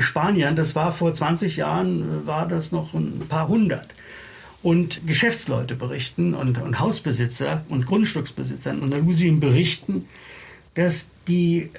Spaniern. 0.00 0.56
Das 0.56 0.74
war 0.74 0.92
vor 0.92 1.14
20 1.14 1.56
Jahren, 1.56 2.26
war 2.26 2.46
das 2.46 2.72
noch 2.72 2.94
ein 2.94 3.20
paar 3.28 3.48
hundert. 3.48 3.88
Und 4.62 5.06
Geschäftsleute 5.06 5.74
berichten 5.74 6.34
und, 6.34 6.60
und 6.60 6.78
Hausbesitzer 6.78 7.64
und 7.68 7.86
Grundstücksbesitzer 7.86 8.70
in 8.70 8.82
Andalusien 8.82 9.40
berichten, 9.40 10.06
dass 10.74 11.10
die 11.26 11.70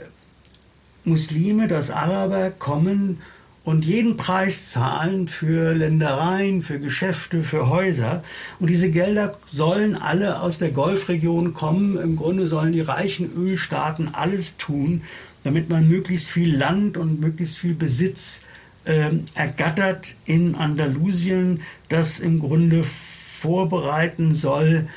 Muslime, 1.06 1.67
dass 1.67 1.91
Araber 1.91 2.51
kommen 2.51 3.21
und 3.63 3.86
jeden 3.86 4.17
Preis 4.17 4.71
zahlen 4.71 5.29
für 5.29 5.73
Ländereien, 5.73 6.63
für 6.63 6.79
Geschäfte, 6.79 7.43
für 7.43 7.69
Häuser. 7.69 8.23
Und 8.60 8.67
diese 8.67 8.91
Gelder 8.91 9.38
sollen 9.51 9.95
alle 9.95 10.41
aus 10.41 10.60
der 10.60 10.71
Golfregion 10.71 11.53
kommen. 11.53 11.97
Im 11.97 12.17
Grunde 12.17 12.47
sollen 12.47 12.73
die 12.73 12.82
reichen 12.82 13.32
Ölstaaten 13.36 14.10
alles 14.13 14.58
tun, 14.58 15.03
damit 15.43 15.69
man 15.69 15.88
möglichst 15.88 16.29
viel 16.29 16.56
Land 16.56 16.97
und 16.97 17.19
möglichst 17.19 17.58
viel 17.58 17.73
Besitz 17.73 18.43
äh, 18.86 19.10
ergattert 19.36 20.15
in 20.25 20.56
Andalusien, 20.56 21.62
das 21.89 22.19
im 22.19 22.39
Grunde 22.39 22.84
vorbereiten 22.84 24.34
soll, 24.34 24.88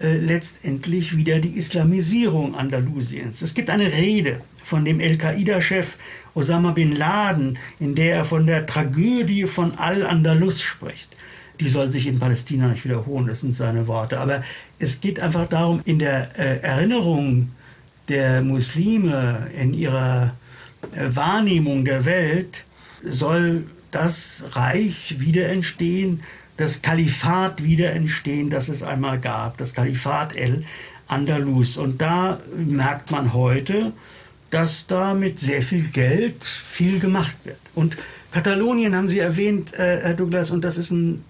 äh, 0.00 0.16
letztendlich 0.16 1.16
wieder 1.16 1.38
die 1.38 1.56
Islamisierung 1.56 2.54
Andalusiens. 2.54 3.42
Es 3.42 3.54
gibt 3.54 3.70
eine 3.70 3.92
Rede 3.92 4.40
von 4.64 4.84
dem 4.84 5.00
El-Qaida-Chef 5.00 5.96
Osama 6.34 6.72
bin 6.72 6.96
Laden, 6.96 7.58
in 7.78 7.94
der 7.94 8.16
er 8.16 8.24
von 8.24 8.46
der 8.46 8.66
Tragödie 8.66 9.44
von 9.44 9.76
Al-Andalus 9.76 10.62
spricht. 10.62 11.08
Die 11.60 11.68
soll 11.68 11.92
sich 11.92 12.06
in 12.06 12.18
Palästina 12.18 12.68
nicht 12.68 12.84
wiederholen, 12.84 13.26
das 13.26 13.42
sind 13.42 13.54
seine 13.54 13.86
Worte. 13.86 14.18
Aber 14.18 14.42
es 14.78 15.00
geht 15.00 15.20
einfach 15.20 15.48
darum, 15.48 15.82
in 15.84 15.98
der 15.98 16.30
äh, 16.38 16.60
Erinnerung 16.60 17.50
der 18.08 18.42
Muslime, 18.42 19.48
in 19.58 19.74
ihrer 19.74 20.34
äh, 20.94 21.14
Wahrnehmung 21.14 21.84
der 21.84 22.04
Welt, 22.04 22.64
soll 23.04 23.64
das 23.90 24.44
Reich 24.52 25.16
wieder 25.18 25.48
entstehen, 25.48 26.22
das 26.56 26.82
Kalifat 26.82 27.62
wieder 27.62 27.92
entstehen, 27.92 28.50
das 28.50 28.68
es 28.68 28.82
einmal 28.82 29.18
gab, 29.18 29.58
das 29.58 29.74
Kalifat 29.74 30.34
El 30.36 30.64
Andalus. 31.08 31.76
Und 31.76 32.00
da 32.00 32.40
merkt 32.56 33.10
man 33.10 33.32
heute, 33.32 33.92
dass 34.50 34.86
da 34.86 35.14
mit 35.14 35.40
sehr 35.40 35.62
viel 35.62 35.88
Geld 35.88 36.44
viel 36.44 37.00
gemacht 37.00 37.36
wird. 37.44 37.58
Und 37.74 37.96
Katalonien 38.32 38.94
haben 38.94 39.08
Sie 39.08 39.18
erwähnt, 39.18 39.74
äh, 39.74 40.00
Herr 40.02 40.14
Douglas, 40.14 40.50
und 40.50 40.62
das 40.62 40.78
ist 40.78 40.90
ein, 40.90 41.24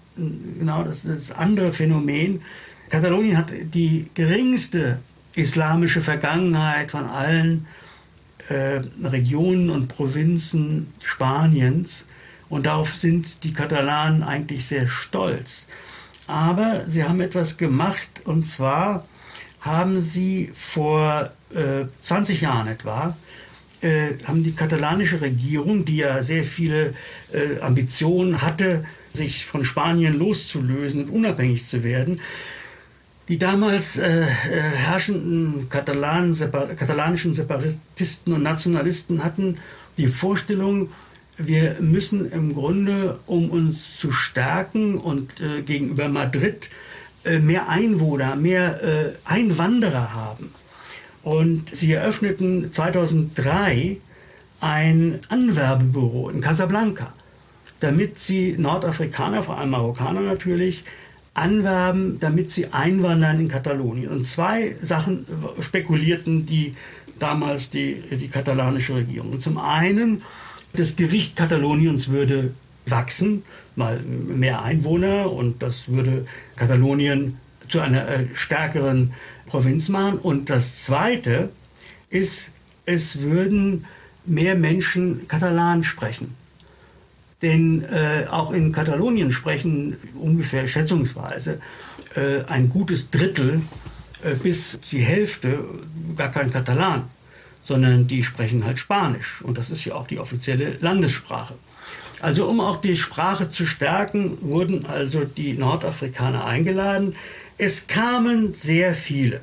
genau 0.59 0.83
das, 0.83 1.03
das 1.03 1.31
andere 1.31 1.73
Phänomen. 1.73 2.41
Katalonien 2.89 3.37
hat 3.37 3.51
die 3.51 4.07
geringste 4.13 4.99
islamische 5.35 6.01
Vergangenheit 6.01 6.91
von 6.91 7.05
allen 7.05 7.67
äh, 8.49 8.81
Regionen 9.03 9.69
und 9.69 9.87
Provinzen 9.87 10.93
Spaniens. 11.03 12.07
Und 12.49 12.65
darauf 12.65 12.93
sind 12.93 13.43
die 13.43 13.53
Katalanen 13.53 14.23
eigentlich 14.23 14.67
sehr 14.67 14.87
stolz. 14.87 15.67
Aber 16.27 16.85
sie 16.87 17.03
haben 17.03 17.19
etwas 17.21 17.57
gemacht, 17.57 18.21
und 18.25 18.45
zwar 18.45 19.05
haben 19.61 20.01
sie 20.01 20.51
vor 20.53 21.31
äh, 21.53 21.85
20 22.01 22.41
Jahren 22.41 22.67
etwa, 22.67 23.17
äh, 23.81 24.13
haben 24.25 24.43
die 24.43 24.53
katalanische 24.53 25.21
Regierung, 25.21 25.85
die 25.85 25.97
ja 25.97 26.23
sehr 26.23 26.43
viele 26.43 26.93
äh, 27.33 27.59
Ambitionen 27.61 28.41
hatte, 28.41 28.85
sich 29.13 29.45
von 29.45 29.65
Spanien 29.65 30.17
loszulösen 30.17 31.05
und 31.05 31.09
unabhängig 31.09 31.67
zu 31.67 31.83
werden, 31.83 32.19
die 33.27 33.37
damals 33.37 33.97
äh, 33.97 34.21
äh, 34.21 34.25
herrschenden 34.25 35.69
Katalanen, 35.69 36.33
separ 36.33 36.67
katalanischen 36.67 37.33
Separatisten 37.33 38.33
und 38.33 38.43
Nationalisten 38.43 39.23
hatten 39.23 39.57
die 39.97 40.07
Vorstellung, 40.07 40.89
wir 41.37 41.77
müssen 41.79 42.31
im 42.31 42.53
Grunde, 42.53 43.19
um 43.25 43.49
uns 43.49 43.97
zu 43.97 44.11
stärken 44.11 44.97
und 44.97 45.39
äh, 45.41 45.61
gegenüber 45.61 46.07
Madrid 46.07 46.69
äh, 47.23 47.39
mehr 47.39 47.69
Einwohner, 47.69 48.35
mehr 48.35 48.83
äh, 48.83 49.13
Einwanderer 49.25 50.13
haben. 50.13 50.53
Und 51.23 51.73
sie 51.73 51.93
eröffneten 51.93 52.73
2003 52.73 53.97
ein 54.59 55.19
Anwerbebüro 55.29 56.29
in 56.29 56.41
Casablanca, 56.41 57.13
damit 57.79 58.19
sie 58.19 58.55
Nordafrikaner, 58.57 59.43
vor 59.43 59.57
allem 59.57 59.71
Marokkaner 59.71 60.21
natürlich, 60.21 60.83
anwerben, 61.33 62.19
damit 62.19 62.51
sie 62.51 62.73
einwandern 62.73 63.39
in 63.39 63.47
Katalonien. 63.47 64.09
Und 64.09 64.27
zwei 64.27 64.75
Sachen 64.81 65.25
spekulierten 65.59 66.45
die 66.45 66.75
damals 67.19 67.69
die, 67.69 67.95
die 68.11 68.27
katalanische 68.27 68.95
Regierung. 68.95 69.39
Zum 69.39 69.57
einen, 69.57 70.21
das 70.73 70.95
Gewicht 70.95 71.35
Kataloniens 71.35 72.09
würde 72.09 72.53
wachsen, 72.85 73.43
mal 73.75 73.99
mehr 73.99 74.61
Einwohner 74.61 75.31
und 75.31 75.63
das 75.63 75.87
würde 75.87 76.25
Katalonien 76.55 77.39
zu 77.69 77.79
einer 77.79 78.07
äh, 78.07 78.25
stärkeren 78.33 79.13
Provinz 79.47 79.89
machen. 79.89 80.19
Und 80.19 80.49
das 80.49 80.83
Zweite 80.83 81.49
ist, 82.09 82.51
es 82.85 83.21
würden 83.21 83.85
mehr 84.25 84.55
Menschen 84.55 85.27
Katalan 85.27 85.83
sprechen. 85.83 86.35
Denn 87.43 87.83
äh, 87.83 88.25
auch 88.31 88.51
in 88.51 88.71
Katalonien 88.71 89.31
sprechen 89.31 89.97
ungefähr 90.19 90.67
schätzungsweise 90.67 91.59
äh, 92.15 92.43
ein 92.47 92.69
gutes 92.69 93.11
Drittel 93.11 93.61
äh, 94.23 94.35
bis 94.35 94.79
die 94.91 95.01
Hälfte 95.01 95.63
gar 96.15 96.31
kein 96.31 96.51
Katalan, 96.51 97.03
sondern 97.65 98.07
die 98.07 98.23
sprechen 98.23 98.65
halt 98.65 98.79
Spanisch. 98.79 99.41
Und 99.41 99.57
das 99.57 99.69
ist 99.69 99.83
ja 99.85 99.95
auch 99.95 100.07
die 100.07 100.19
offizielle 100.19 100.77
Landessprache. 100.79 101.55
Also 102.21 102.47
um 102.47 102.61
auch 102.61 102.79
die 102.79 102.95
Sprache 102.95 103.51
zu 103.51 103.65
stärken, 103.65 104.37
wurden 104.41 104.85
also 104.85 105.25
die 105.25 105.53
Nordafrikaner 105.53 106.45
eingeladen. 106.45 107.15
Es 107.57 107.87
kamen 107.87 108.53
sehr 108.53 108.93
viele. 108.93 109.41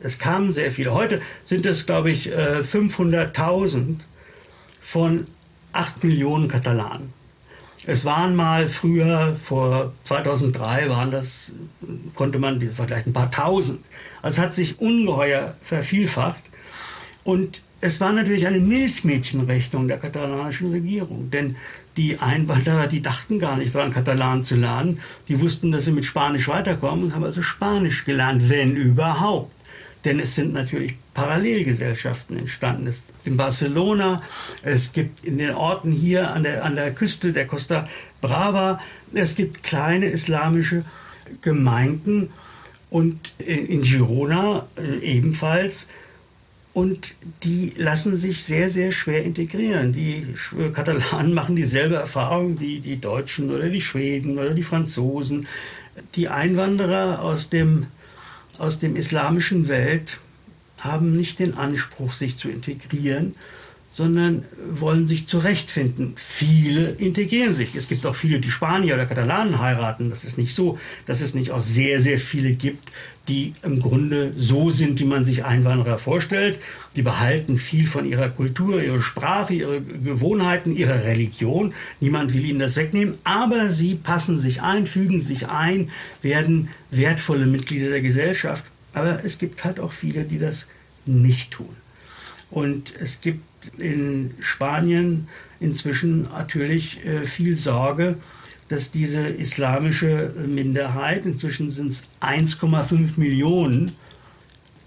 Es 0.00 0.18
kamen 0.18 0.52
sehr 0.52 0.72
viele. 0.72 0.92
Heute 0.92 1.22
sind 1.46 1.64
es, 1.64 1.86
glaube 1.86 2.10
ich, 2.10 2.30
500.000 2.30 3.78
äh, 3.78 3.96
von 4.82 5.26
8 5.72 6.04
Millionen 6.04 6.48
Katalanen. 6.48 7.19
Es 7.90 8.04
waren 8.04 8.36
mal 8.36 8.68
früher, 8.68 9.36
vor 9.42 9.92
2003 10.04 10.88
waren 10.88 11.10
das, 11.10 11.50
konnte 12.14 12.38
man 12.38 12.60
vielleicht 12.60 13.08
ein 13.08 13.12
paar 13.12 13.32
tausend. 13.32 13.80
Also 14.22 14.40
es 14.40 14.46
hat 14.46 14.54
sich 14.54 14.78
ungeheuer 14.78 15.56
vervielfacht. 15.64 16.44
Und 17.24 17.62
es 17.80 18.00
war 18.00 18.12
natürlich 18.12 18.46
eine 18.46 18.60
Milchmädchenrechnung 18.60 19.88
der 19.88 19.98
katalanischen 19.98 20.70
Regierung. 20.70 21.30
Denn 21.30 21.56
die 21.96 22.20
Einwanderer, 22.20 22.86
die 22.86 23.02
dachten 23.02 23.40
gar 23.40 23.56
nicht 23.56 23.74
daran, 23.74 23.92
Katalan 23.92 24.44
zu 24.44 24.54
lernen. 24.54 25.00
Die 25.26 25.40
wussten, 25.40 25.72
dass 25.72 25.86
sie 25.86 25.92
mit 25.92 26.04
Spanisch 26.04 26.46
weiterkommen 26.46 27.06
und 27.06 27.14
haben 27.16 27.24
also 27.24 27.42
Spanisch 27.42 28.04
gelernt, 28.04 28.48
wenn 28.48 28.76
überhaupt. 28.76 29.50
Denn 30.04 30.18
es 30.18 30.34
sind 30.34 30.52
natürlich 30.52 30.94
Parallelgesellschaften 31.14 32.38
entstanden. 32.38 32.86
Es 32.86 33.02
gibt 33.06 33.26
in 33.26 33.36
Barcelona, 33.36 34.22
es 34.62 34.92
gibt 34.92 35.24
in 35.24 35.38
den 35.38 35.54
Orten 35.54 35.92
hier 35.92 36.30
an 36.30 36.42
der, 36.42 36.64
an 36.64 36.76
der 36.76 36.92
Küste 36.92 37.32
der 37.32 37.46
Costa 37.46 37.86
Brava, 38.20 38.80
es 39.12 39.34
gibt 39.34 39.62
kleine 39.62 40.06
islamische 40.06 40.84
Gemeinden 41.42 42.30
und 42.88 43.32
in 43.38 43.82
Girona 43.82 44.66
äh, 44.76 44.98
ebenfalls 44.98 45.88
und 46.72 47.14
die 47.42 47.72
lassen 47.76 48.16
sich 48.16 48.44
sehr, 48.44 48.68
sehr 48.68 48.92
schwer 48.92 49.24
integrieren. 49.24 49.92
Die 49.92 50.26
Katalanen 50.72 51.34
machen 51.34 51.56
dieselbe 51.56 51.96
Erfahrung 51.96 52.60
wie 52.60 52.78
die 52.80 53.00
Deutschen 53.00 53.50
oder 53.50 53.68
die 53.68 53.80
Schweden 53.80 54.38
oder 54.38 54.54
die 54.54 54.62
Franzosen. 54.62 55.46
Die 56.14 56.28
Einwanderer 56.28 57.22
aus 57.22 57.50
dem, 57.50 57.86
aus 58.60 58.78
dem 58.78 58.94
islamischen 58.94 59.68
Welt 59.68 60.18
haben 60.78 61.16
nicht 61.16 61.38
den 61.38 61.54
Anspruch, 61.54 62.12
sich 62.12 62.36
zu 62.36 62.48
integrieren, 62.48 63.34
sondern 63.92 64.44
wollen 64.72 65.08
sich 65.08 65.26
zurechtfinden. 65.26 66.14
Viele 66.16 66.90
integrieren 66.90 67.54
sich. 67.54 67.74
Es 67.74 67.88
gibt 67.88 68.06
auch 68.06 68.14
viele, 68.14 68.40
die 68.40 68.50
Spanier 68.50 68.94
oder 68.94 69.06
Katalanen 69.06 69.58
heiraten. 69.58 70.10
Das 70.10 70.24
ist 70.24 70.38
nicht 70.38 70.54
so, 70.54 70.78
dass 71.06 71.20
es 71.20 71.34
nicht 71.34 71.50
auch 71.50 71.60
sehr, 71.60 72.00
sehr 72.00 72.18
viele 72.18 72.52
gibt, 72.52 72.92
die 73.26 73.54
im 73.62 73.80
Grunde 73.80 74.32
so 74.36 74.70
sind, 74.70 75.00
wie 75.00 75.04
man 75.04 75.24
sich 75.24 75.44
Einwanderer 75.44 75.98
vorstellt. 75.98 76.60
Die 76.96 77.02
behalten 77.02 77.58
viel 77.58 77.86
von 77.86 78.06
ihrer 78.06 78.28
Kultur, 78.28 78.82
ihrer 78.82 79.02
Sprache, 79.02 79.54
ihre 79.54 79.80
Gewohnheiten, 79.80 80.74
ihrer 80.74 81.04
Religion. 81.04 81.74
Niemand 82.00 82.32
will 82.32 82.44
ihnen 82.44 82.60
das 82.60 82.76
wegnehmen, 82.76 83.14
aber 83.24 83.70
sie 83.70 83.96
passen 83.96 84.38
sich 84.38 84.62
ein, 84.62 84.86
fügen 84.86 85.20
sich 85.20 85.48
ein, 85.48 85.90
werden 86.22 86.68
wertvolle 86.90 87.46
Mitglieder 87.46 87.90
der 87.90 88.02
Gesellschaft. 88.02 88.64
Aber 88.92 89.24
es 89.24 89.38
gibt 89.38 89.64
halt 89.64 89.78
auch 89.78 89.92
viele, 89.92 90.24
die 90.24 90.38
das 90.38 90.66
nicht 91.06 91.52
tun. 91.52 91.76
Und 92.50 92.92
es 93.00 93.20
gibt 93.20 93.49
in 93.78 94.34
Spanien 94.40 95.28
inzwischen 95.60 96.22
natürlich 96.22 97.04
äh, 97.04 97.24
viel 97.26 97.56
Sorge, 97.56 98.16
dass 98.68 98.92
diese 98.92 99.26
islamische 99.26 100.32
Minderheit, 100.46 101.26
inzwischen 101.26 101.70
sind 101.70 101.90
es 101.90 102.06
1,5 102.20 103.10
Millionen, 103.16 103.92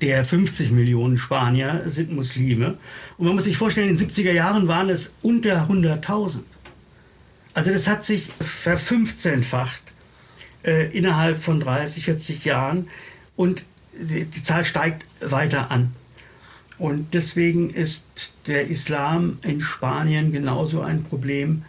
der 0.02 0.26
50 0.26 0.72
Millionen 0.72 1.18
Spanier 1.18 1.84
sind 1.88 2.12
Muslime. 2.14 2.78
Und 3.18 3.26
man 3.26 3.36
muss 3.36 3.46
sich 3.46 3.58
vorstellen, 3.58 3.90
in 3.90 3.98
den 3.98 4.10
70er 4.10 4.32
Jahren 4.32 4.68
waren 4.68 4.90
es 4.90 5.14
unter 5.22 5.68
100.000. 5.70 6.40
Also 7.54 7.72
das 7.72 7.88
hat 7.88 8.04
sich 8.06 8.30
verfünfzehnfacht 8.40 9.82
äh, 10.64 10.92
innerhalb 10.98 11.42
von 11.42 11.60
30, 11.60 12.06
40 12.06 12.46
Jahren 12.46 12.88
und 13.36 13.64
die, 13.94 14.26
die 14.26 14.44
Zahl 14.44 14.66
steigt 14.66 15.06
weiter 15.22 15.72
an. 15.72 15.94
Und 16.78 17.14
deswegen 17.14 17.70
ist 17.70 18.34
der 18.48 18.68
Islam 18.68 19.38
in 19.44 19.62
Spanien 19.62 20.32
genauso 20.32 20.82
ein 20.82 21.04
Problem 21.04 21.64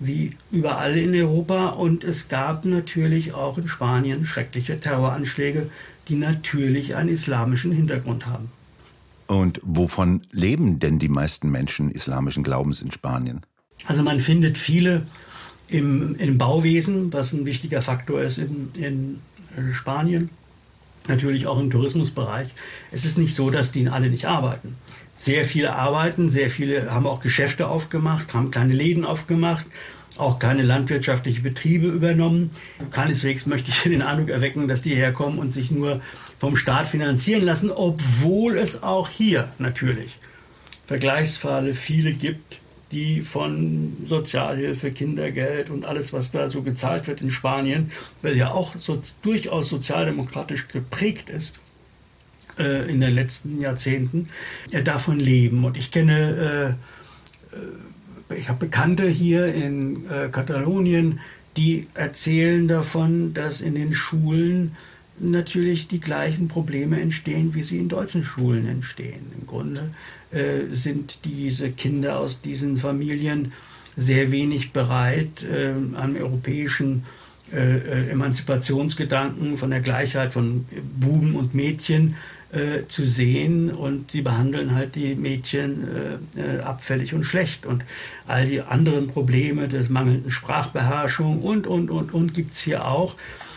wie 0.00 0.32
überall 0.50 0.96
in 0.98 1.14
Europa. 1.14 1.68
Und 1.68 2.04
es 2.04 2.28
gab 2.28 2.64
natürlich 2.64 3.34
auch 3.34 3.58
in 3.58 3.68
Spanien 3.68 4.26
schreckliche 4.26 4.80
Terroranschläge, 4.80 5.70
die 6.08 6.16
natürlich 6.16 6.96
einen 6.96 7.08
islamischen 7.08 7.72
Hintergrund 7.72 8.26
haben. 8.26 8.50
Und 9.28 9.60
wovon 9.62 10.22
leben 10.32 10.78
denn 10.78 10.98
die 10.98 11.08
meisten 11.08 11.50
Menschen 11.50 11.90
islamischen 11.90 12.42
Glaubens 12.42 12.82
in 12.82 12.90
Spanien? 12.90 13.42
Also 13.86 14.02
man 14.02 14.20
findet 14.20 14.58
viele 14.58 15.06
im, 15.68 16.16
im 16.16 16.38
Bauwesen, 16.38 17.12
was 17.12 17.32
ein 17.32 17.46
wichtiger 17.46 17.82
Faktor 17.82 18.22
ist 18.22 18.38
in, 18.38 18.70
in 18.74 19.20
Spanien. 19.72 20.30
Natürlich 21.08 21.46
auch 21.46 21.58
im 21.58 21.70
Tourismusbereich. 21.70 22.48
Es 22.90 23.04
ist 23.04 23.18
nicht 23.18 23.34
so, 23.34 23.50
dass 23.50 23.72
die 23.72 23.88
alle 23.88 24.08
nicht 24.08 24.26
arbeiten. 24.26 24.76
Sehr 25.18 25.44
viele 25.44 25.74
arbeiten, 25.74 26.30
sehr 26.30 26.50
viele 26.50 26.92
haben 26.92 27.06
auch 27.06 27.20
Geschäfte 27.20 27.68
aufgemacht, 27.68 28.34
haben 28.34 28.50
kleine 28.50 28.72
Läden 28.72 29.04
aufgemacht, 29.04 29.66
auch 30.16 30.38
kleine 30.38 30.62
landwirtschaftliche 30.62 31.42
Betriebe 31.42 31.86
übernommen. 31.86 32.50
Keineswegs 32.90 33.46
möchte 33.46 33.70
ich 33.70 33.82
den 33.82 34.02
Eindruck 34.02 34.30
erwecken, 34.30 34.68
dass 34.68 34.82
die 34.82 34.94
herkommen 34.94 35.38
und 35.38 35.52
sich 35.52 35.70
nur 35.70 36.00
vom 36.40 36.56
Staat 36.56 36.88
finanzieren 36.88 37.44
lassen, 37.44 37.70
obwohl 37.70 38.58
es 38.58 38.82
auch 38.82 39.08
hier 39.08 39.48
natürlich 39.58 40.16
Vergleichsfälle 40.88 41.74
viele 41.74 42.12
gibt, 42.12 42.58
die 42.92 43.22
von 43.22 43.96
Sozialhilfe, 44.06 44.92
Kindergeld 44.92 45.70
und 45.70 45.84
alles, 45.84 46.12
was 46.12 46.30
da 46.30 46.48
so 46.48 46.62
gezahlt 46.62 47.08
wird 47.08 47.22
in 47.22 47.30
Spanien, 47.30 47.90
weil 48.20 48.36
ja 48.36 48.50
auch 48.50 48.76
so, 48.78 49.00
durchaus 49.22 49.68
sozialdemokratisch 49.68 50.68
geprägt 50.68 51.30
ist, 51.30 51.58
äh, 52.58 52.90
in 52.90 53.00
den 53.00 53.14
letzten 53.14 53.60
Jahrzehnten, 53.60 54.28
äh, 54.70 54.82
davon 54.82 55.18
leben. 55.18 55.64
Und 55.64 55.76
ich 55.76 55.90
kenne, 55.90 56.76
äh, 57.52 57.56
äh 57.56 58.38
ich 58.38 58.48
habe 58.48 58.60
Bekannte 58.60 59.08
hier 59.08 59.52
in 59.54 60.08
äh, 60.08 60.28
Katalonien, 60.30 61.20
die 61.58 61.86
erzählen 61.92 62.66
davon, 62.66 63.34
dass 63.34 63.60
in 63.60 63.74
den 63.74 63.92
Schulen 63.92 64.74
natürlich 65.18 65.88
die 65.88 66.00
gleichen 66.00 66.48
Probleme 66.48 67.00
entstehen, 67.00 67.54
wie 67.54 67.62
sie 67.62 67.78
in 67.78 67.88
deutschen 67.88 68.24
Schulen 68.24 68.66
entstehen. 68.66 69.26
Im 69.38 69.46
Grunde 69.46 69.90
äh, 70.30 70.74
sind 70.74 71.20
diese 71.24 71.70
Kinder 71.70 72.18
aus 72.18 72.40
diesen 72.40 72.78
Familien 72.78 73.52
sehr 73.96 74.32
wenig 74.32 74.72
bereit, 74.72 75.44
äh, 75.44 75.72
am 75.94 76.16
europäischen 76.16 77.04
äh, 77.52 77.76
äh, 77.76 78.10
Emanzipationsgedanken 78.10 79.58
von 79.58 79.70
der 79.70 79.80
Gleichheit 79.80 80.32
von 80.32 80.64
Buben 80.98 81.36
und 81.36 81.54
Mädchen 81.54 82.16
äh, 82.52 82.86
zu 82.88 83.04
sehen 83.04 83.70
und 83.70 84.10
sie 84.10 84.22
behandeln 84.22 84.74
halt 84.74 84.94
die 84.94 85.14
Mädchen 85.14 85.86
äh, 86.36 86.60
abfällig 86.60 87.12
und 87.12 87.24
schlecht 87.24 87.66
und 87.66 87.84
all 88.26 88.46
die 88.46 88.62
anderen 88.62 89.08
Probleme 89.08 89.68
des 89.68 89.90
mangelnden 89.90 90.30
Sprachbeherrschung 90.30 91.42
und, 91.42 91.66
und, 91.66 91.90
und, 91.90 92.14
und 92.14 92.32
gibt 92.32 92.54
es 92.54 92.60
hier 92.60 92.86
auch. 92.86 93.16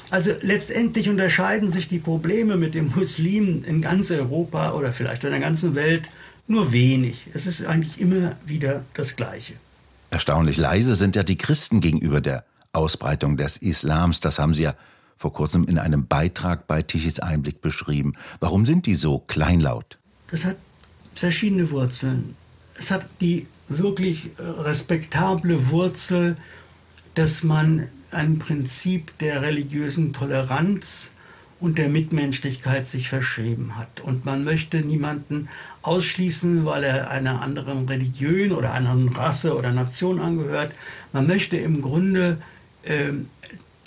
Also 0.09 0.31
letztendlich 0.41 1.09
unterscheiden 1.09 1.71
sich 1.71 1.87
die 1.87 1.99
Probleme 1.99 2.57
mit 2.57 2.75
den 2.75 2.93
Muslimen 2.95 3.63
in 3.63 3.81
ganz 3.81 4.11
Europa 4.11 4.73
oder 4.73 4.93
vielleicht 4.93 5.23
in 5.23 5.31
der 5.31 5.39
ganzen 5.39 5.75
Welt 5.75 6.09
nur 6.47 6.71
wenig. 6.71 7.27
Es 7.33 7.47
ist 7.47 7.65
eigentlich 7.65 7.99
immer 7.99 8.35
wieder 8.45 8.85
das 8.93 9.15
Gleiche. 9.15 9.53
Erstaunlich 10.11 10.57
leise 10.57 10.95
sind 10.95 11.15
ja 11.15 11.23
die 11.23 11.37
Christen 11.37 11.81
gegenüber 11.81 12.21
der 12.21 12.45
Ausbreitung 12.71 13.35
des 13.35 13.57
Islams. 13.57 14.19
Das 14.19 14.37
haben 14.37 14.53
Sie 14.53 14.63
ja 14.63 14.75
vor 15.17 15.33
kurzem 15.33 15.65
in 15.65 15.79
einem 15.79 16.07
Beitrag 16.07 16.67
bei 16.67 16.81
Tichys 16.81 17.19
Einblick 17.19 17.61
beschrieben. 17.61 18.13
Warum 18.39 18.65
sind 18.65 18.85
die 18.85 18.95
so 18.95 19.19
kleinlaut? 19.19 19.97
Das 20.29 20.45
hat 20.45 20.57
verschiedene 21.15 21.71
Wurzeln. 21.71 22.35
Es 22.77 22.91
hat 22.91 23.05
die 23.21 23.47
wirklich 23.69 24.29
respektable 24.37 25.71
Wurzel, 25.71 26.37
dass 27.15 27.43
man 27.43 27.87
ein 28.11 28.39
Prinzip 28.39 29.17
der 29.19 29.41
religiösen 29.41 30.13
Toleranz 30.13 31.11
und 31.59 31.77
der 31.77 31.89
Mitmenschlichkeit 31.89 32.87
sich 32.87 33.09
verschrieben 33.09 33.77
hat. 33.77 34.01
Und 34.01 34.25
man 34.25 34.43
möchte 34.43 34.79
niemanden 34.79 35.49
ausschließen, 35.81 36.65
weil 36.65 36.83
er 36.83 37.09
einer 37.09 37.41
anderen 37.41 37.87
Religion 37.87 38.51
oder 38.51 38.73
einer 38.73 38.91
anderen 38.91 39.15
Rasse 39.15 39.55
oder 39.55 39.71
Nation 39.71 40.19
angehört. 40.19 40.73
Man 41.13 41.27
möchte 41.27 41.57
im 41.57 41.81
Grunde 41.81 42.41
äh, 42.83 43.13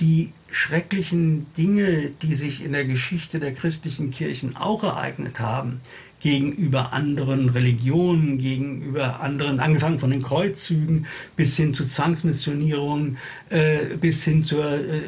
die 0.01 0.33
schrecklichen 0.51 1.47
Dinge, 1.55 2.11
die 2.23 2.35
sich 2.35 2.65
in 2.65 2.73
der 2.73 2.87
Geschichte 2.87 3.39
der 3.39 3.53
christlichen 3.53 4.11
Kirchen 4.11 4.57
auch 4.57 4.83
ereignet 4.83 5.41
haben, 5.41 5.81
gegenüber 6.21 6.93
anderen 6.93 7.49
Religionen, 7.49 8.39
gegenüber 8.39 9.21
anderen, 9.21 9.61
angefangen 9.61 10.01
von 10.01 10.11
den 10.11 10.23
Kreuzzügen 10.23 11.07
bis 11.37 11.57
hin 11.57 11.75
zu 11.75 11.87
Zwangsmissionierungen, 11.87 13.19
äh, 13.51 13.97
bis 14.01 14.25
hin 14.25 14.45
zur 14.45 14.65
äh, 14.65 15.01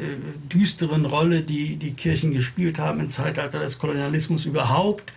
düsteren 0.53 1.05
Rolle, 1.05 1.41
die 1.41 1.75
die 1.75 1.91
Kirchen 1.91 2.31
gespielt 2.31 2.79
haben 2.79 2.99
im 3.01 3.09
Zeitalter 3.09 3.59
des 3.59 3.77
Kolonialismus 3.77 4.45
überhaupt. 4.45 5.11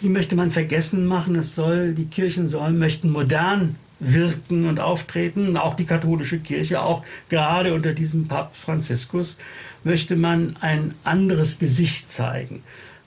Die 0.00 0.08
möchte 0.08 0.36
man 0.36 0.50
vergessen 0.50 1.06
machen. 1.06 1.34
Es 1.36 1.54
soll, 1.54 1.92
die 1.94 2.06
Kirchen 2.06 2.48
sollen, 2.48 2.78
möchten 2.78 3.10
modern 3.10 3.76
wirken 3.98 4.68
und 4.68 4.78
auftreten. 4.78 5.56
Auch 5.56 5.74
die 5.74 5.86
katholische 5.86 6.38
Kirche, 6.38 6.82
auch 6.82 7.02
gerade 7.28 7.74
unter 7.74 7.92
diesem 7.92 8.28
Papst 8.28 8.60
Franziskus, 8.60 9.38
möchte 9.84 10.16
man 10.16 10.56
ein 10.60 10.94
anderes 11.02 11.58
Gesicht 11.58 12.10
zeigen. 12.12 12.62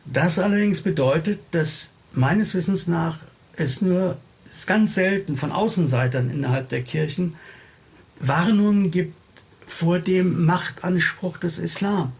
Das 0.05 0.39
allerdings 0.39 0.82
bedeutet, 0.82 1.39
dass 1.51 1.91
meines 2.19 2.53
Wissens 2.53 2.88
nach 2.88 3.17
es 3.55 3.82
nur 3.82 4.17
es 4.51 4.65
ganz 4.65 4.95
selten 4.95 5.38
von 5.38 5.51
Außenseitern 5.51 6.29
innerhalb 6.29 6.69
der 6.69 6.82
Kirchen 6.82 7.36
Warnungen 8.19 8.91
gibt 8.91 9.15
vor 9.67 9.99
dem 9.99 10.45
Machtanspruch 10.45 11.38
des 11.38 11.58
Islam. 11.58 12.12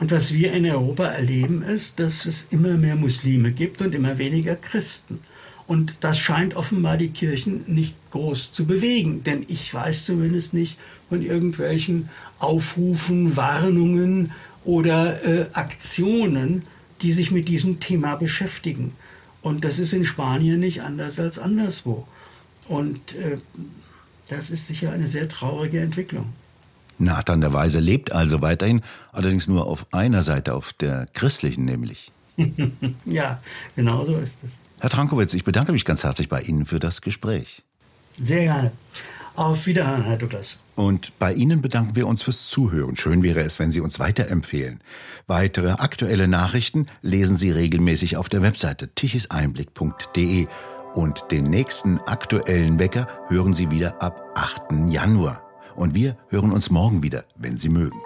Und 0.00 0.12
was 0.12 0.32
wir 0.32 0.52
in 0.52 0.64
Europa 0.64 1.06
erleben, 1.06 1.62
ist, 1.62 1.98
dass 1.98 2.24
es 2.24 2.46
immer 2.50 2.76
mehr 2.76 2.94
Muslime 2.94 3.50
gibt 3.50 3.82
und 3.82 3.94
immer 3.94 4.16
weniger 4.16 4.54
Christen. 4.54 5.18
Und 5.66 5.96
das 6.00 6.18
scheint 6.18 6.56
offenbar 6.56 6.96
die 6.96 7.10
Kirchen 7.10 7.64
nicht 7.66 7.94
groß 8.12 8.52
zu 8.52 8.64
bewegen, 8.64 9.22
denn 9.24 9.44
ich 9.48 9.74
weiß 9.74 10.06
zumindest 10.06 10.54
nicht 10.54 10.78
von 11.08 11.20
irgendwelchen 11.20 12.08
Aufrufen, 12.38 13.36
Warnungen 13.36 14.32
oder 14.64 15.22
äh, 15.24 15.46
Aktionen, 15.52 16.62
die 17.02 17.12
sich 17.12 17.30
mit 17.30 17.48
diesem 17.48 17.80
Thema 17.80 18.14
beschäftigen. 18.16 18.92
Und 19.48 19.64
das 19.64 19.78
ist 19.78 19.94
in 19.94 20.04
Spanien 20.04 20.60
nicht 20.60 20.82
anders 20.82 21.18
als 21.18 21.38
anderswo. 21.38 22.06
Und 22.68 23.14
äh, 23.14 23.38
das 24.28 24.50
ist 24.50 24.66
sicher 24.66 24.92
eine 24.92 25.08
sehr 25.08 25.26
traurige 25.26 25.80
Entwicklung. 25.80 26.26
Nathan 26.98 27.40
der 27.40 27.54
Weise 27.54 27.80
lebt 27.80 28.12
also 28.12 28.42
weiterhin, 28.42 28.82
allerdings 29.10 29.48
nur 29.48 29.66
auf 29.66 29.86
einer 29.92 30.22
Seite, 30.22 30.54
auf 30.54 30.74
der 30.74 31.06
christlichen 31.14 31.64
nämlich. 31.64 32.12
ja, 33.06 33.40
genau 33.74 34.04
so 34.04 34.18
ist 34.18 34.44
es. 34.44 34.58
Herr 34.80 34.90
Trankowitz, 34.90 35.32
ich 35.32 35.44
bedanke 35.44 35.72
mich 35.72 35.86
ganz 35.86 36.04
herzlich 36.04 36.28
bei 36.28 36.42
Ihnen 36.42 36.66
für 36.66 36.78
das 36.78 37.00
Gespräch. 37.00 37.62
Sehr 38.20 38.42
gerne. 38.44 38.72
Auf 39.38 39.66
Wiederhören, 39.66 40.02
Herr 40.02 40.16
Douglas. 40.16 40.56
Und 40.74 41.16
bei 41.20 41.32
Ihnen 41.32 41.62
bedanken 41.62 41.94
wir 41.94 42.08
uns 42.08 42.24
fürs 42.24 42.48
Zuhören. 42.48 42.96
Schön 42.96 43.22
wäre 43.22 43.38
es, 43.42 43.60
wenn 43.60 43.70
Sie 43.70 43.80
uns 43.80 44.00
weiterempfehlen. 44.00 44.80
Weitere 45.28 45.70
aktuelle 45.74 46.26
Nachrichten 46.26 46.86
lesen 47.02 47.36
Sie 47.36 47.52
regelmäßig 47.52 48.16
auf 48.16 48.28
der 48.28 48.42
Webseite 48.42 48.88
tichiseinblick.de. 48.88 50.48
Und 50.94 51.26
den 51.30 51.50
nächsten 51.50 52.00
aktuellen 52.00 52.80
Wecker 52.80 53.06
hören 53.28 53.52
Sie 53.52 53.70
wieder 53.70 54.02
ab 54.02 54.20
8. 54.34 54.90
Januar. 54.90 55.40
Und 55.76 55.94
wir 55.94 56.16
hören 56.30 56.50
uns 56.50 56.70
morgen 56.70 57.04
wieder, 57.04 57.24
wenn 57.36 57.56
Sie 57.56 57.68
mögen. 57.68 58.00